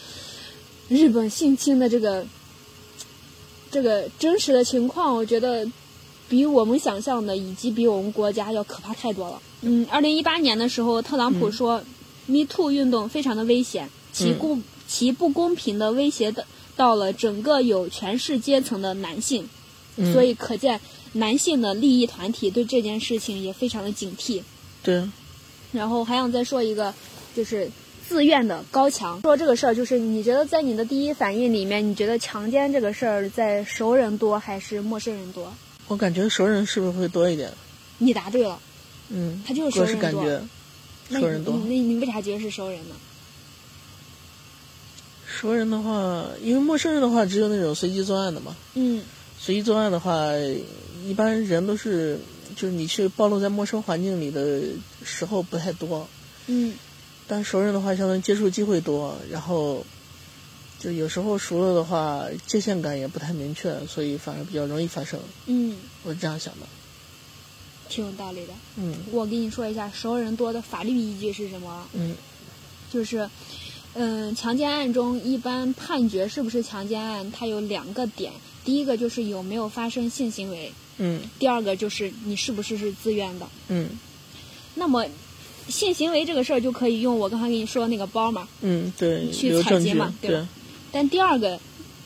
[0.90, 2.26] 日本性侵的这个
[3.72, 5.66] 这个真实的情况，我觉得
[6.28, 9.42] 比我们想象的以及比我们国家要可怕太多了。
[9.62, 11.84] 嗯，二零一八年的时候，特朗普说、
[12.26, 19.48] Me Too 运动非常的危险，其嗯公、其不公平的威胁的到了整个有权势阶层的男性，
[19.98, 20.80] 嗯、所以可见
[21.14, 24.42] 男性的利益团体对这件事情也非常的警惕。
[24.82, 25.08] 对，
[25.72, 26.94] 然后还想再说一个，
[27.36, 27.70] 就是
[28.10, 29.22] 自愿的高强。
[29.22, 35.53] 说这个事儿，就是你觉得在你的第一反应里面，你觉得强奸这个事儿在熟人多还是陌生人多？
[35.88, 37.51] 我感觉熟人是不是会多一点？
[37.99, 38.60] 你答对了，
[39.10, 40.22] 嗯，他就是熟我是人多。
[40.22, 40.41] 感觉
[41.10, 42.95] 那熟人多你那你为啥觉得是熟人呢？
[45.28, 48.55] 熟人的话，因为陌生人的话只有那种随机作案的嘛。
[48.74, 49.03] 嗯
[49.38, 50.28] 随机作案的话，
[51.05, 52.20] 一般人都是
[52.55, 54.64] 就是你去暴露在陌生环境里的
[55.05, 56.07] 时候不太多，
[56.47, 56.74] 嗯
[57.30, 59.86] 但熟人的话，相当于接触机会多，然后
[60.80, 65.19] 就有时候熟了的话，界限感也不太明确，所以反而比较容易发生。
[65.45, 66.65] 嗯，我是这样想的。
[67.88, 68.53] 挺有道理的。
[68.77, 71.88] 嗯我跟你说一下，熟人多的法律依据是什么？
[71.93, 72.15] 嗯
[72.91, 73.30] 就是，
[73.93, 78.34] 嗯，强奸案中一般判决是不是强奸案，它有两个点，
[78.65, 83.47] 第一个就是有没有发生性行为，嗯第二个就是你是不是是自愿的。
[83.67, 83.89] 嗯
[84.75, 85.05] 那么，
[85.70, 90.45] 性行为这个事儿就可以用我刚才跟你说的那个包嘛，嗯，对，去采集嘛，对对。
[90.91, 91.59] 但第二个，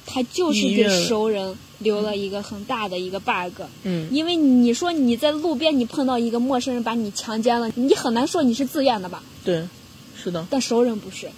[0.05, 4.07] 他就是给熟人留了一个很大的一个 bug，嗯。
[4.11, 9.23] 因为你说你在路边你碰到一个陌生人把你强奸了，你很难说你是自愿的吧？
[9.45, 9.63] 对，
[10.21, 11.29] 是的，但熟人不是。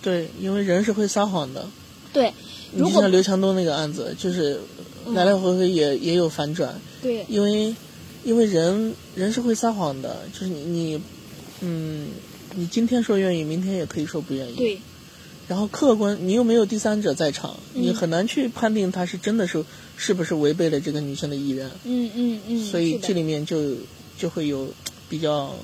[0.00, 1.68] 对，因为人是会撒谎的。
[2.12, 2.32] 对，
[2.72, 4.58] 你就如果像刘强东那个案子，就是
[5.08, 7.26] 来来回回也、也有反转，对。
[7.28, 7.74] 因为
[8.24, 11.00] 因为人人是会撒谎的，就是你你
[11.60, 12.08] 嗯，
[12.54, 14.56] 你今天说愿意，明天也可以说不愿意。。
[14.56, 14.80] 对
[15.48, 19.64] 然后客观，你又没有第三者在场，嗯你很难去判定他是真的是
[19.96, 23.74] 是不是违背了这个女生的意愿，嗯嗯嗯，所以这里面就
[24.18, 24.68] 就会有
[25.08, 25.54] 比较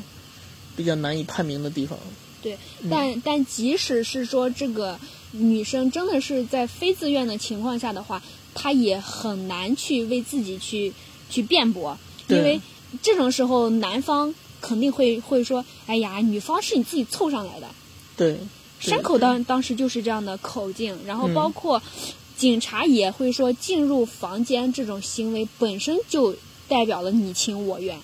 [0.74, 1.99] 比较难以判明的地方。
[2.42, 2.57] 对，
[2.90, 4.99] 但但即使是说这个
[5.32, 8.22] 女生真的是在非自愿的情况下的话，
[8.55, 10.95] 她也很难去为自己去
[11.28, 12.59] 去辩驳，因为
[13.03, 14.34] 这种时候男方
[14.66, 17.66] 肯定会会说：“哎呀，女方是你自己凑上来的。
[18.16, 18.38] 对，”
[18.80, 21.82] 对山口当当时就是这样的口径，然后嗯包括
[22.38, 26.34] 警察也会说，进入房间这种行为本身就
[26.66, 27.98] 代表了你情我愿。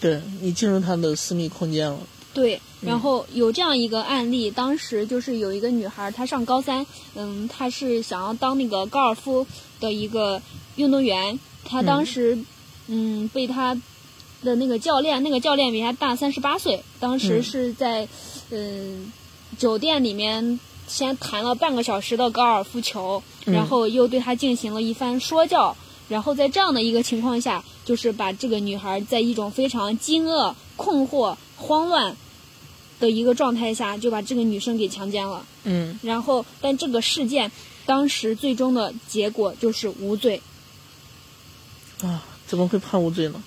[0.00, 1.98] 对你进入他的私密空间了。
[2.32, 6.84] 对，然后有这样一个案例，当时就是有一个女孩，她上高三，
[7.14, 9.46] 嗯，她是想要当那个高尔夫
[9.78, 10.42] 的一个
[10.76, 12.36] 运动员，她当时，
[12.88, 13.80] 嗯，被她
[14.44, 18.06] 的那个教练，那个教练比他大三十八岁，当时嗯是在，
[18.50, 19.12] 嗯，
[19.58, 25.76] 酒店里面先谈了半个小时的高尔夫球，嗯然后又对他进行了一番说教。
[26.06, 32.14] 然后在这样的一个情况下，就是把这个女孩在一种非常惊愕、困惑、慌乱
[33.00, 35.46] 的一个状态下，就把这个女生给强奸了。
[35.64, 37.50] 嗯，然后，但这个事件
[37.86, 40.42] 当时最终的结果就是无罪。
[42.02, 43.42] 啊，怎么会判无罪呢？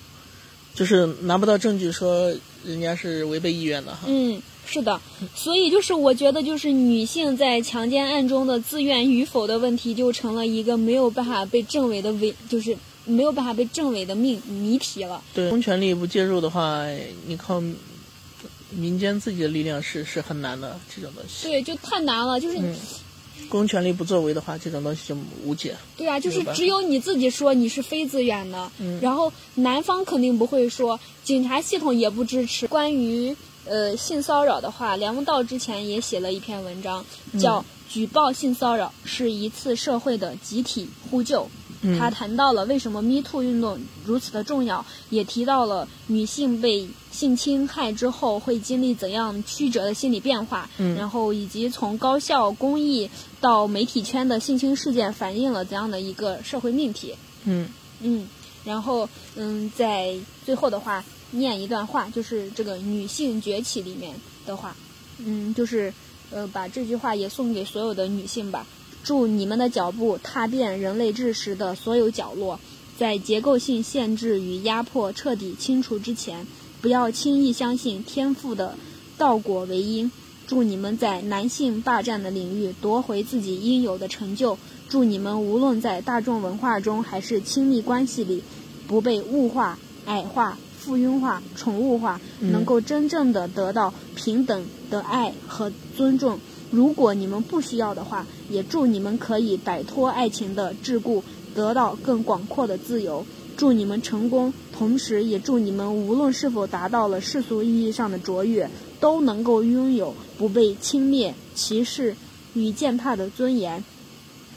[0.78, 2.32] 就是拿不到证据说
[2.64, 4.02] 人家是违背意愿的哈。
[4.06, 5.00] 嗯，是的，
[5.34, 15.20] 所以就是我觉得，就是女性在强奸案中的自愿与否的问题，就成了一个没有办法被证伪的伪，就是没有办法被证伪的命谜题了。
[15.34, 16.84] 对，公权力不介入的话，
[17.26, 17.60] 你靠
[18.70, 21.48] 民间自己的力量是是很难的这种东西。
[21.48, 22.76] 对，就太难了，就是、嗯，
[23.48, 25.74] 公权力不作为的话，这种东西就无解。
[25.96, 32.66] 对啊，就是只有你自己说你是非自愿的，嗯然后男方肯定不会说，警察系统也不支持。
[32.66, 33.34] 关于
[33.64, 37.04] 呃性骚扰的话，梁文道之前也写了一篇文章，
[37.40, 41.48] 叫《举报性骚扰是一次社会的集体呼救。
[41.82, 53.08] 嗯他谈到了为什么 Me Too 运动如此的重要，也提到了女性被性侵害之后会经历怎样曲折的心理变化，嗯然后以及从高校、公益
[53.40, 57.14] 到媒体圈的性侵事件反映了怎样的一个社会命题。
[57.44, 57.68] 嗯
[58.00, 58.26] 嗯，
[58.64, 64.14] 然后嗯，在最后的话念一段话，就是这个女性崛起里面
[64.44, 64.76] 的话，
[65.18, 65.92] 嗯，就是
[66.30, 68.66] 呃，把这句话也送给所有的女性吧。
[69.04, 72.60] 祝你们的脚步踏遍人类知识的所有角落，
[72.98, 76.46] 在结构性限制与压迫彻底清除之前，
[76.82, 78.76] 不要轻易相信天赋的
[79.16, 80.10] 倒果为因。
[80.46, 84.58] 祝你们在男性霸占的领域夺回自己应有的成就。
[84.88, 88.42] 祝你们无论在大众文化中还是亲密关系里，
[88.86, 96.40] 不被物化、矮化、附庸化、宠物化，嗯能够真正的得到平等的爱和尊重。
[96.70, 101.22] 如果你们不需要的话，也祝你们可以摆脱爱情的桎梏，
[101.54, 103.24] 得到更广阔的自由。
[103.56, 112.14] 祝你们成功，同时也祝你们无论是否达到了世俗意义上的卓越，都能够拥有不被轻蔑、歧视
[112.54, 113.82] 与践踏的尊严，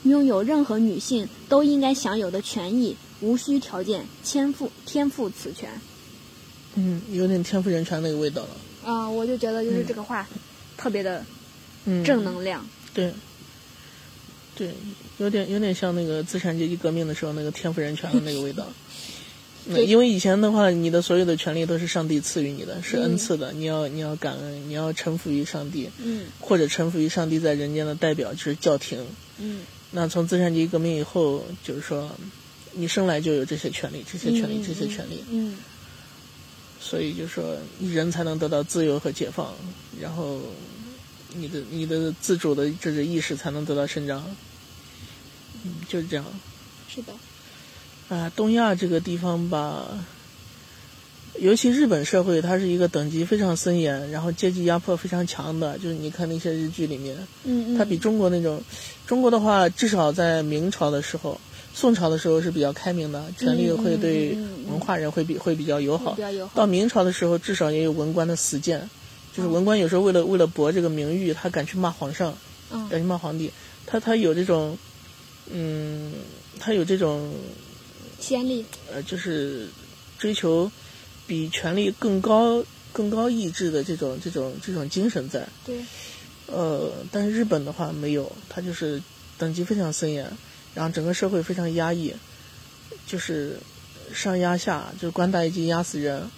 [0.03, 5.71] 拥有任何女性都应该享有的权益，无需条件，天赋天赋此权。
[6.75, 8.49] 嗯，有点天赋人权那个味道了。
[8.85, 10.27] 啊、我就觉得就是这个话、
[10.77, 11.25] 特别的
[11.85, 12.65] 嗯，正能量。
[12.93, 13.11] 对，
[14.55, 14.71] 对，
[15.17, 18.67] 有点有点像那个资产阶级革命的时候那个天赋人权的那个味道。
[19.85, 29.05] 因为以前的话，你的所有的权利都是上帝赐予你的，是嗯恩赐的，你要你要感恩，你要臣服于上帝，嗯或者臣服于上帝在人间的代表，就是教廷。
[29.37, 29.61] 嗯
[29.91, 32.09] 那从资产阶级革命以后，就是说，
[32.73, 35.55] 你生来就有这些权利，这些权利，嗯这些权利，嗯
[36.79, 39.53] 所以就说人才能得到自由和解放，
[40.01, 40.41] 然后
[41.35, 44.23] 你的你的自主的这个意识才能得到伸张。
[45.63, 46.25] 嗯，就是这样。
[46.87, 47.13] 是的，
[48.15, 49.85] 啊，东亚这个地方吧，
[51.39, 55.77] 尤其日本社会，它是一个等级非常森严，然后阶级压迫非常强的。
[55.77, 57.15] 就是你看那些日剧里面，
[57.45, 58.61] 嗯嗯，它比中国那种，
[59.07, 61.39] 中国的话，至少在明朝的时候，
[61.73, 64.35] 宋朝的时候是比较开明的，权力会对
[64.67, 66.21] 文化人会比会比较友好比。
[66.21, 66.51] 较友好。
[66.55, 68.89] 到明朝的时候，至少也有文官的死谏，
[69.35, 72.37] 就是嗯文官有时候为了为了博这个名誉，他敢去骂皇上，
[72.69, 73.51] 嗯敢去骂皇帝，
[73.85, 74.77] 他他有这种，
[75.49, 76.13] 嗯，
[76.59, 77.33] 他有这种
[78.19, 79.67] 先例，呃，就是
[80.19, 80.71] 追求
[81.25, 85.47] 比权力更高、更高意志的这种、这种、这种精神在。
[85.65, 85.83] 对，
[86.47, 89.01] 呃，但是日本的话没有，它就是
[89.37, 90.29] 等级非常森严，
[90.75, 92.13] 然后整个社会非常压抑，
[93.07, 93.57] 就是
[94.13, 96.29] 上压下，就是官大一级压死人。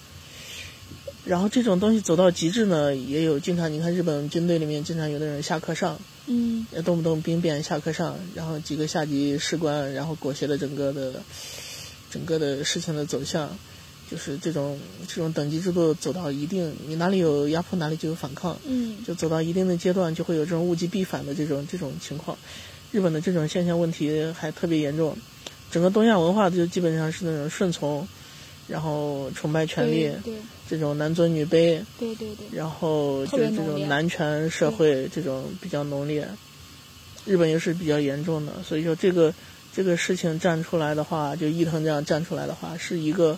[1.25, 5.97] 然后这种东西走到极致呢，也有经常你看日本军队里面经常有的人下课上，
[6.27, 11.13] 嗯动不动兵变下课上，然后几个下级士官，然后裹挟了整个的
[12.11, 13.57] 整个的事情的走向，
[14.11, 22.37] 就是这种这种等级制度走到一定，你哪里有压迫哪里就有反抗，嗯就走到一定的阶段就会有这种物极必反的这种这种情况。
[22.91, 25.17] 日本的这种现象问题还特别严重，
[25.71, 28.07] 整个东亚文化就基本上是那种顺从，
[28.67, 30.33] 然后崇拜权力，对
[30.69, 36.27] 这种男尊女卑，对对对，然后就是这种男权社会这种比较浓烈，
[37.25, 39.33] 日本又是比较严重的，所以说这个
[39.73, 43.37] 这个事情站出来的话，就伊藤这样站出来的话，是一个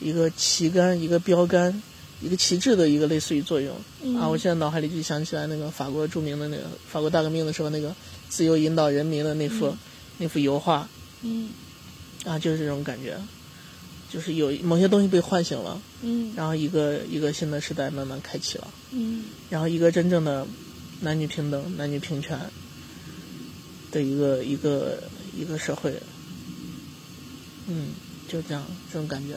[0.00, 1.82] 一个旗杆、一个标杆、
[2.20, 4.16] 一个旗帜的一个类似于作用、嗯。
[4.16, 4.28] 啊！
[4.28, 7.94] 我现在脑海里就想起来那个法国著名的那个法国大革命的时候那个
[8.28, 9.78] 自由引导人民的那幅、嗯。
[10.18, 10.88] 那幅油画。
[11.22, 11.50] 嗯。
[12.24, 13.16] 啊，就是这种感觉，
[14.12, 18.68] 就是有某些东西被唤醒了，嗯然后一个一个新的时代慢慢开启了。
[18.90, 20.46] 嗯然后一个真正的
[21.00, 22.38] 男女平等、男女平权
[23.90, 25.02] 的一个一个
[25.34, 25.94] 一个社会，
[27.68, 27.88] 嗯，
[28.28, 29.34] 就这样这种感觉。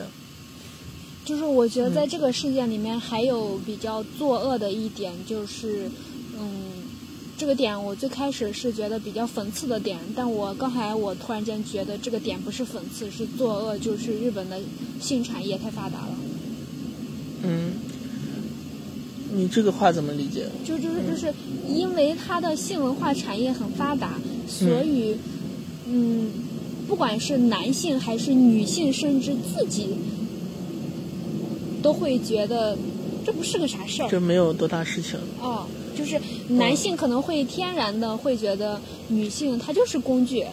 [1.24, 5.90] 就是我觉得嗯在这个事件里面还有比较作恶的一点，就是，
[6.38, 6.75] 嗯，
[7.38, 14.58] 这个点我最开始是觉得比较讽刺的点，但我刚才我突然间觉得这个点不是讽刺，是作恶，就是日本的
[15.00, 16.14] 性产业太发达了。
[17.42, 17.72] 嗯，
[19.34, 20.46] 你这个话怎么理解？
[20.64, 21.32] 就就是就是
[21.68, 24.14] 因为它的性文化产业很发达，
[24.48, 25.16] 所以，
[25.86, 26.30] 嗯，
[26.88, 29.88] 不管是男性还是女性，甚至自己
[31.82, 32.76] 都会觉得
[33.26, 34.08] 这不是个啥事儿。
[34.08, 35.18] 这没有多大事情。
[35.40, 35.66] 哦，
[35.96, 40.44] 就是男性可能会天然的会觉得女性她就是工具，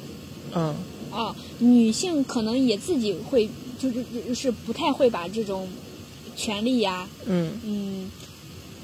[0.55, 0.75] 嗯。
[1.11, 5.69] 啊，女性可能也自己会就是就是不太会把这种
[6.35, 7.51] 权利呀、嗯。
[7.63, 8.11] 嗯，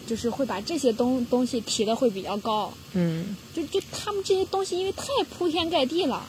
[0.05, 2.72] 就是会把这些东东西提的会比较高。
[2.93, 6.28] 嗯，就就他们这些东西，因为太铺天盖地了。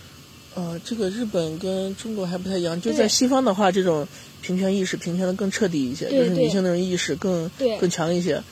[0.55, 4.09] 呃，这个日本跟中国还不太一样，就在西方的话，这种
[4.41, 8.43] 平权意识平权的更彻底一些，就是女性那种意识更更强一些。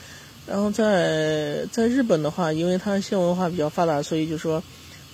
[0.49, 4.63] 然后在在日本的话，因为它性文化比较发达，所以就说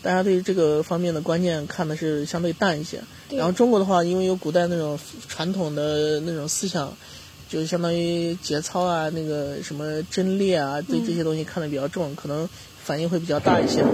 [0.03, 3.01] 大家对这个方面的观念看的是相对淡一些。
[3.28, 6.97] 对然后中国的话，因为有古代那种传统的那种思想，
[7.49, 12.49] 就相当于节操啊，那个什么贞烈啊，对嗯这些东西看的比较重，可能
[12.85, 13.85] 反应会比较大一些。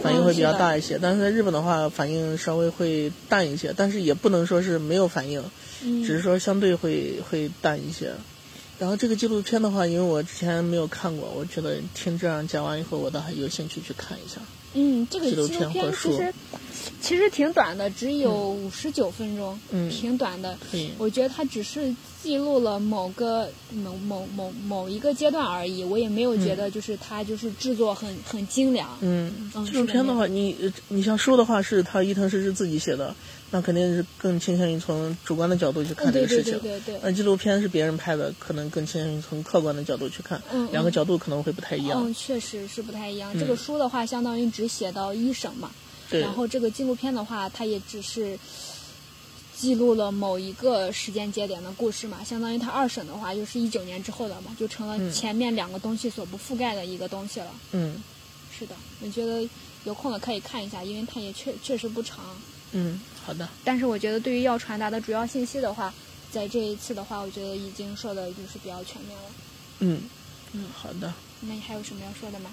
[0.00, 5.42] 反应会比较大一些，但是在日本的话，反应稍微会淡一些，但是也不能说是没有反应，
[5.82, 8.12] 嗯，只是说相对会会淡一些。
[8.78, 14.40] 然后这个纪录片的话，因为我之前没有看过，我觉得听这样讲完以后，我倒还有兴趣去看一下。
[14.74, 16.34] 嗯，这个纪录片其实
[17.00, 20.56] 其实挺短的，只有五十九分钟，嗯挺短的。
[20.98, 28.96] 我觉得它只是记录了某个某某某某一个阶段而已，我也没有觉得就是它就是制作很很精良。
[29.00, 33.16] 嗯，嗯纪录片的话，你呃你像书的话，是他伊藤诗诗自己写的，
[33.50, 36.58] 那肯定是更倾向于从主观的角度去看这个事情。
[36.60, 37.00] 对对对。
[37.02, 42.02] 那纪录片是别人拍的，可能更倾向于从客观的角度去看，嗯两个嗯角度可能会不太一样。
[42.04, 43.32] 嗯，确实是不太一样。
[43.34, 45.70] 嗯这个书的话，相当于只写到一审嘛，
[46.10, 48.38] 对，然后这个纪录片的话，它也只是
[49.56, 57.50] 记录了某一个时间节点的故事嘛，相当于它二审的话，就是一九年之后的嘛，就成了嗯前面两个东西所不覆盖的一个东西了。
[57.72, 58.02] 嗯
[58.56, 59.48] 是的，我觉得
[59.84, 62.18] 有空了可以看一下，因为它也确确实不长。
[62.72, 65.92] 嗯，好的，但是我觉得对于要传达的主要信息的话，
[66.32, 69.24] 在这一次的话，我觉得已经说的就是比较全面了。
[69.80, 70.00] 嗯
[70.54, 71.12] 嗯，好的，
[71.42, 72.50] 那你还有什么要说的吗？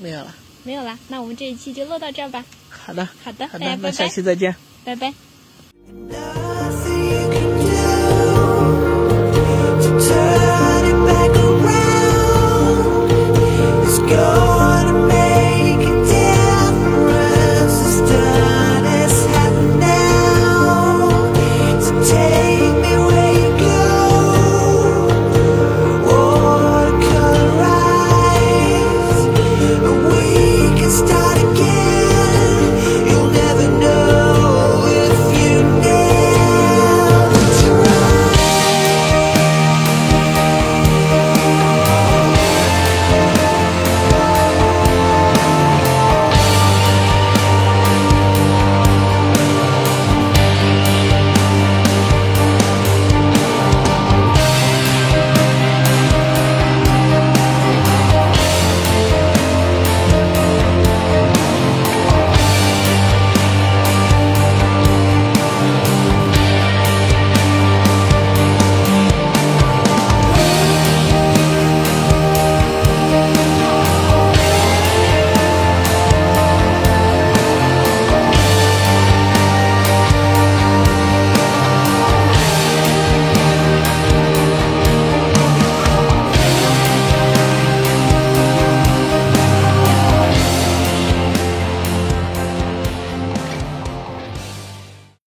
[0.00, 0.34] 没有了。
[0.64, 2.42] 没有了，那我们这一期就录到这儿吧。
[2.70, 4.56] 好的，好的，好的，那下，期再见。
[4.82, 5.12] 拜拜。